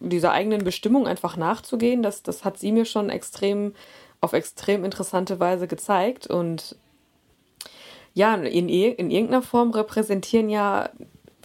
dieser 0.00 0.32
eigenen 0.32 0.64
Bestimmung 0.64 1.06
einfach 1.06 1.36
nachzugehen, 1.36 2.02
das, 2.02 2.22
das 2.22 2.44
hat 2.44 2.58
sie 2.58 2.72
mir 2.72 2.84
schon 2.84 3.10
extrem 3.10 3.74
auf 4.20 4.32
extrem 4.32 4.84
interessante 4.84 5.38
Weise 5.38 5.68
gezeigt 5.68 6.26
und 6.26 6.76
ja, 8.14 8.34
in, 8.34 8.68
in 8.68 9.10
irgendeiner 9.10 9.42
Form 9.42 9.70
repräsentieren 9.70 10.48
ja 10.48 10.90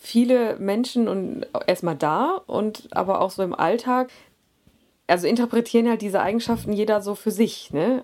viele 0.02 0.58
Menschen 0.58 1.08
und 1.08 1.46
erstmal 1.68 1.96
da 1.96 2.42
und 2.48 2.88
aber 2.92 3.22
auch 3.22 3.30
so 3.30 3.44
im 3.44 3.54
Alltag, 3.54 4.10
also 5.06 5.28
interpretieren 5.28 5.88
halt 5.88 6.02
diese 6.02 6.22
Eigenschaften 6.22 6.74
jeder 6.74 7.02
so 7.02 7.16
für 7.16 7.32
sich, 7.32 7.72
ne? 7.72 8.04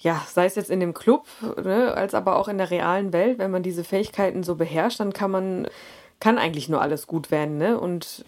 Ja, 0.00 0.22
sei 0.28 0.44
es 0.44 0.56
jetzt 0.56 0.70
in 0.70 0.80
dem 0.80 0.92
Club, 0.92 1.26
ne, 1.62 1.94
als 1.94 2.14
aber 2.14 2.36
auch 2.36 2.48
in 2.48 2.58
der 2.58 2.70
realen 2.70 3.12
Welt, 3.12 3.38
wenn 3.38 3.52
man 3.52 3.62
diese 3.62 3.84
Fähigkeiten 3.84 4.42
so 4.42 4.56
beherrscht, 4.56 5.00
dann 5.00 5.12
kann 5.12 5.30
man 5.30 5.68
kann 6.20 6.38
eigentlich 6.38 6.68
nur 6.68 6.80
alles 6.80 7.06
gut 7.06 7.30
werden. 7.30 7.58
Ne? 7.58 7.78
Und 7.78 8.24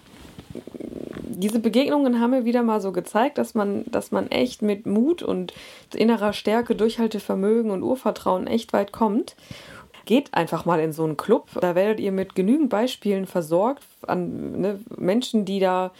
diese 1.36 1.60
Begegnungen 1.60 2.20
haben 2.20 2.30
mir 2.30 2.44
wieder 2.44 2.62
mal 2.62 2.80
so 2.80 2.92
gezeigt, 2.92 3.38
dass 3.38 3.54
man, 3.54 3.84
dass 3.86 4.10
man 4.10 4.30
echt 4.30 4.62
mit 4.62 4.86
Mut 4.86 5.22
und 5.22 5.52
innerer 5.94 6.32
Stärke, 6.32 6.74
Durchhaltevermögen 6.74 7.70
und 7.70 7.82
Urvertrauen 7.82 8.46
echt 8.46 8.72
weit 8.72 8.92
kommt. 8.92 9.36
Geht 10.06 10.34
einfach 10.34 10.64
mal 10.64 10.80
in 10.80 10.92
so 10.92 11.04
einen 11.04 11.16
Club. 11.16 11.48
Da 11.60 11.74
werdet 11.74 12.00
ihr 12.00 12.12
mit 12.12 12.34
genügend 12.34 12.70
Beispielen 12.70 13.26
versorgt 13.26 13.82
an 14.06 14.60
ne, 14.60 14.80
Menschen, 14.96 15.44
die 15.44 15.60
da, 15.60 15.92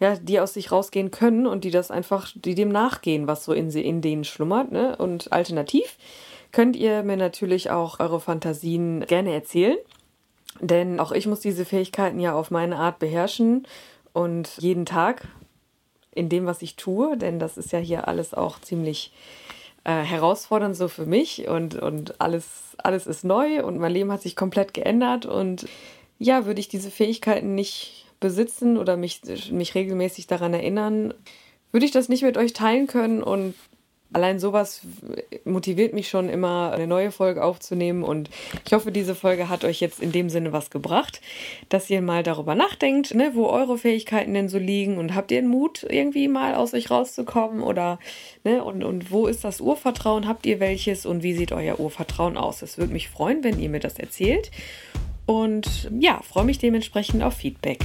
ja, 0.00 0.16
die 0.16 0.40
aus 0.40 0.54
sich 0.54 0.72
rausgehen 0.72 1.10
können 1.10 1.46
und 1.46 1.64
die 1.64 1.70
das 1.70 1.90
einfach, 1.90 2.32
die 2.34 2.54
dem 2.54 2.70
nachgehen, 2.70 3.26
was 3.26 3.44
so 3.44 3.52
in, 3.52 3.70
in 3.70 4.00
denen 4.00 4.24
schlummert. 4.24 4.72
Ne? 4.72 4.96
Und 4.96 5.32
alternativ 5.32 5.96
könnt 6.50 6.76
ihr 6.76 7.02
mir 7.02 7.16
natürlich 7.16 7.70
auch 7.70 8.00
eure 8.00 8.20
Fantasien 8.20 9.04
gerne 9.06 9.32
erzählen. 9.32 9.76
Denn 10.60 10.98
auch 10.98 11.12
ich 11.12 11.26
muss 11.26 11.40
diese 11.40 11.66
Fähigkeiten 11.66 12.18
ja 12.18 12.34
auf 12.34 12.50
meine 12.50 12.76
Art 12.76 12.98
beherrschen 12.98 13.66
und 14.16 14.56
jeden 14.56 14.86
Tag 14.86 15.28
in 16.10 16.30
dem, 16.30 16.46
was 16.46 16.62
ich 16.62 16.76
tue, 16.76 17.18
denn 17.18 17.38
das 17.38 17.58
ist 17.58 17.70
ja 17.70 17.78
hier 17.78 18.08
alles 18.08 18.32
auch 18.32 18.58
ziemlich 18.58 19.12
äh, 19.84 20.00
herausfordernd 20.00 20.74
so 20.74 20.88
für 20.88 21.04
mich 21.04 21.48
und, 21.48 21.74
und 21.74 22.18
alles, 22.18 22.76
alles 22.78 23.06
ist 23.06 23.24
neu 23.24 23.62
und 23.62 23.76
mein 23.76 23.92
Leben 23.92 24.10
hat 24.10 24.22
sich 24.22 24.34
komplett 24.34 24.72
geändert 24.72 25.26
und 25.26 25.68
ja, 26.18 26.46
würde 26.46 26.60
ich 26.60 26.68
diese 26.68 26.90
Fähigkeiten 26.90 27.54
nicht 27.54 28.06
besitzen 28.18 28.78
oder 28.78 28.96
mich, 28.96 29.20
mich 29.50 29.74
regelmäßig 29.74 30.26
daran 30.26 30.54
erinnern, 30.54 31.12
würde 31.70 31.84
ich 31.84 31.92
das 31.92 32.08
nicht 32.08 32.22
mit 32.22 32.38
euch 32.38 32.54
teilen 32.54 32.86
können 32.86 33.22
und 33.22 33.54
allein 34.12 34.38
sowas 34.38 34.82
motiviert 35.44 35.92
mich 35.92 36.08
schon 36.08 36.28
immer, 36.28 36.72
eine 36.72 36.86
neue 36.86 37.10
Folge 37.10 37.42
aufzunehmen. 37.42 38.02
Und 38.02 38.30
ich 38.64 38.72
hoffe, 38.72 38.92
diese 38.92 39.14
Folge 39.14 39.48
hat 39.48 39.64
euch 39.64 39.80
jetzt 39.80 40.00
in 40.00 40.12
dem 40.12 40.30
Sinne 40.30 40.52
was 40.52 40.70
gebracht, 40.70 41.20
dass 41.68 41.90
ihr 41.90 42.02
mal 42.02 42.22
darüber 42.22 42.54
nachdenkt, 42.54 43.14
ne, 43.14 43.32
wo 43.34 43.46
eure 43.46 43.78
Fähigkeiten 43.78 44.34
denn 44.34 44.48
so 44.48 44.58
liegen 44.58 44.98
und 44.98 45.14
habt 45.14 45.30
ihr 45.30 45.40
den 45.40 45.48
Mut, 45.48 45.86
irgendwie 45.88 46.28
mal 46.28 46.54
aus 46.54 46.74
euch 46.74 46.90
rauszukommen 46.90 47.62
oder 47.62 47.98
ne, 48.44 48.62
und, 48.62 48.84
und 48.84 49.10
wo 49.10 49.26
ist 49.26 49.44
das 49.44 49.60
Urvertrauen? 49.60 50.28
Habt 50.28 50.46
ihr 50.46 50.60
welches 50.60 51.06
und 51.06 51.22
wie 51.22 51.34
sieht 51.34 51.52
euer 51.52 51.80
Urvertrauen 51.80 52.36
aus? 52.36 52.62
Es 52.62 52.78
würde 52.78 52.92
mich 52.92 53.08
freuen, 53.08 53.44
wenn 53.44 53.60
ihr 53.60 53.68
mir 53.68 53.80
das 53.80 53.98
erzählt. 53.98 54.50
Und 55.26 55.90
ja, 55.98 56.20
freue 56.22 56.44
mich 56.44 56.58
dementsprechend 56.58 57.22
auf 57.22 57.34
Feedback. 57.34 57.84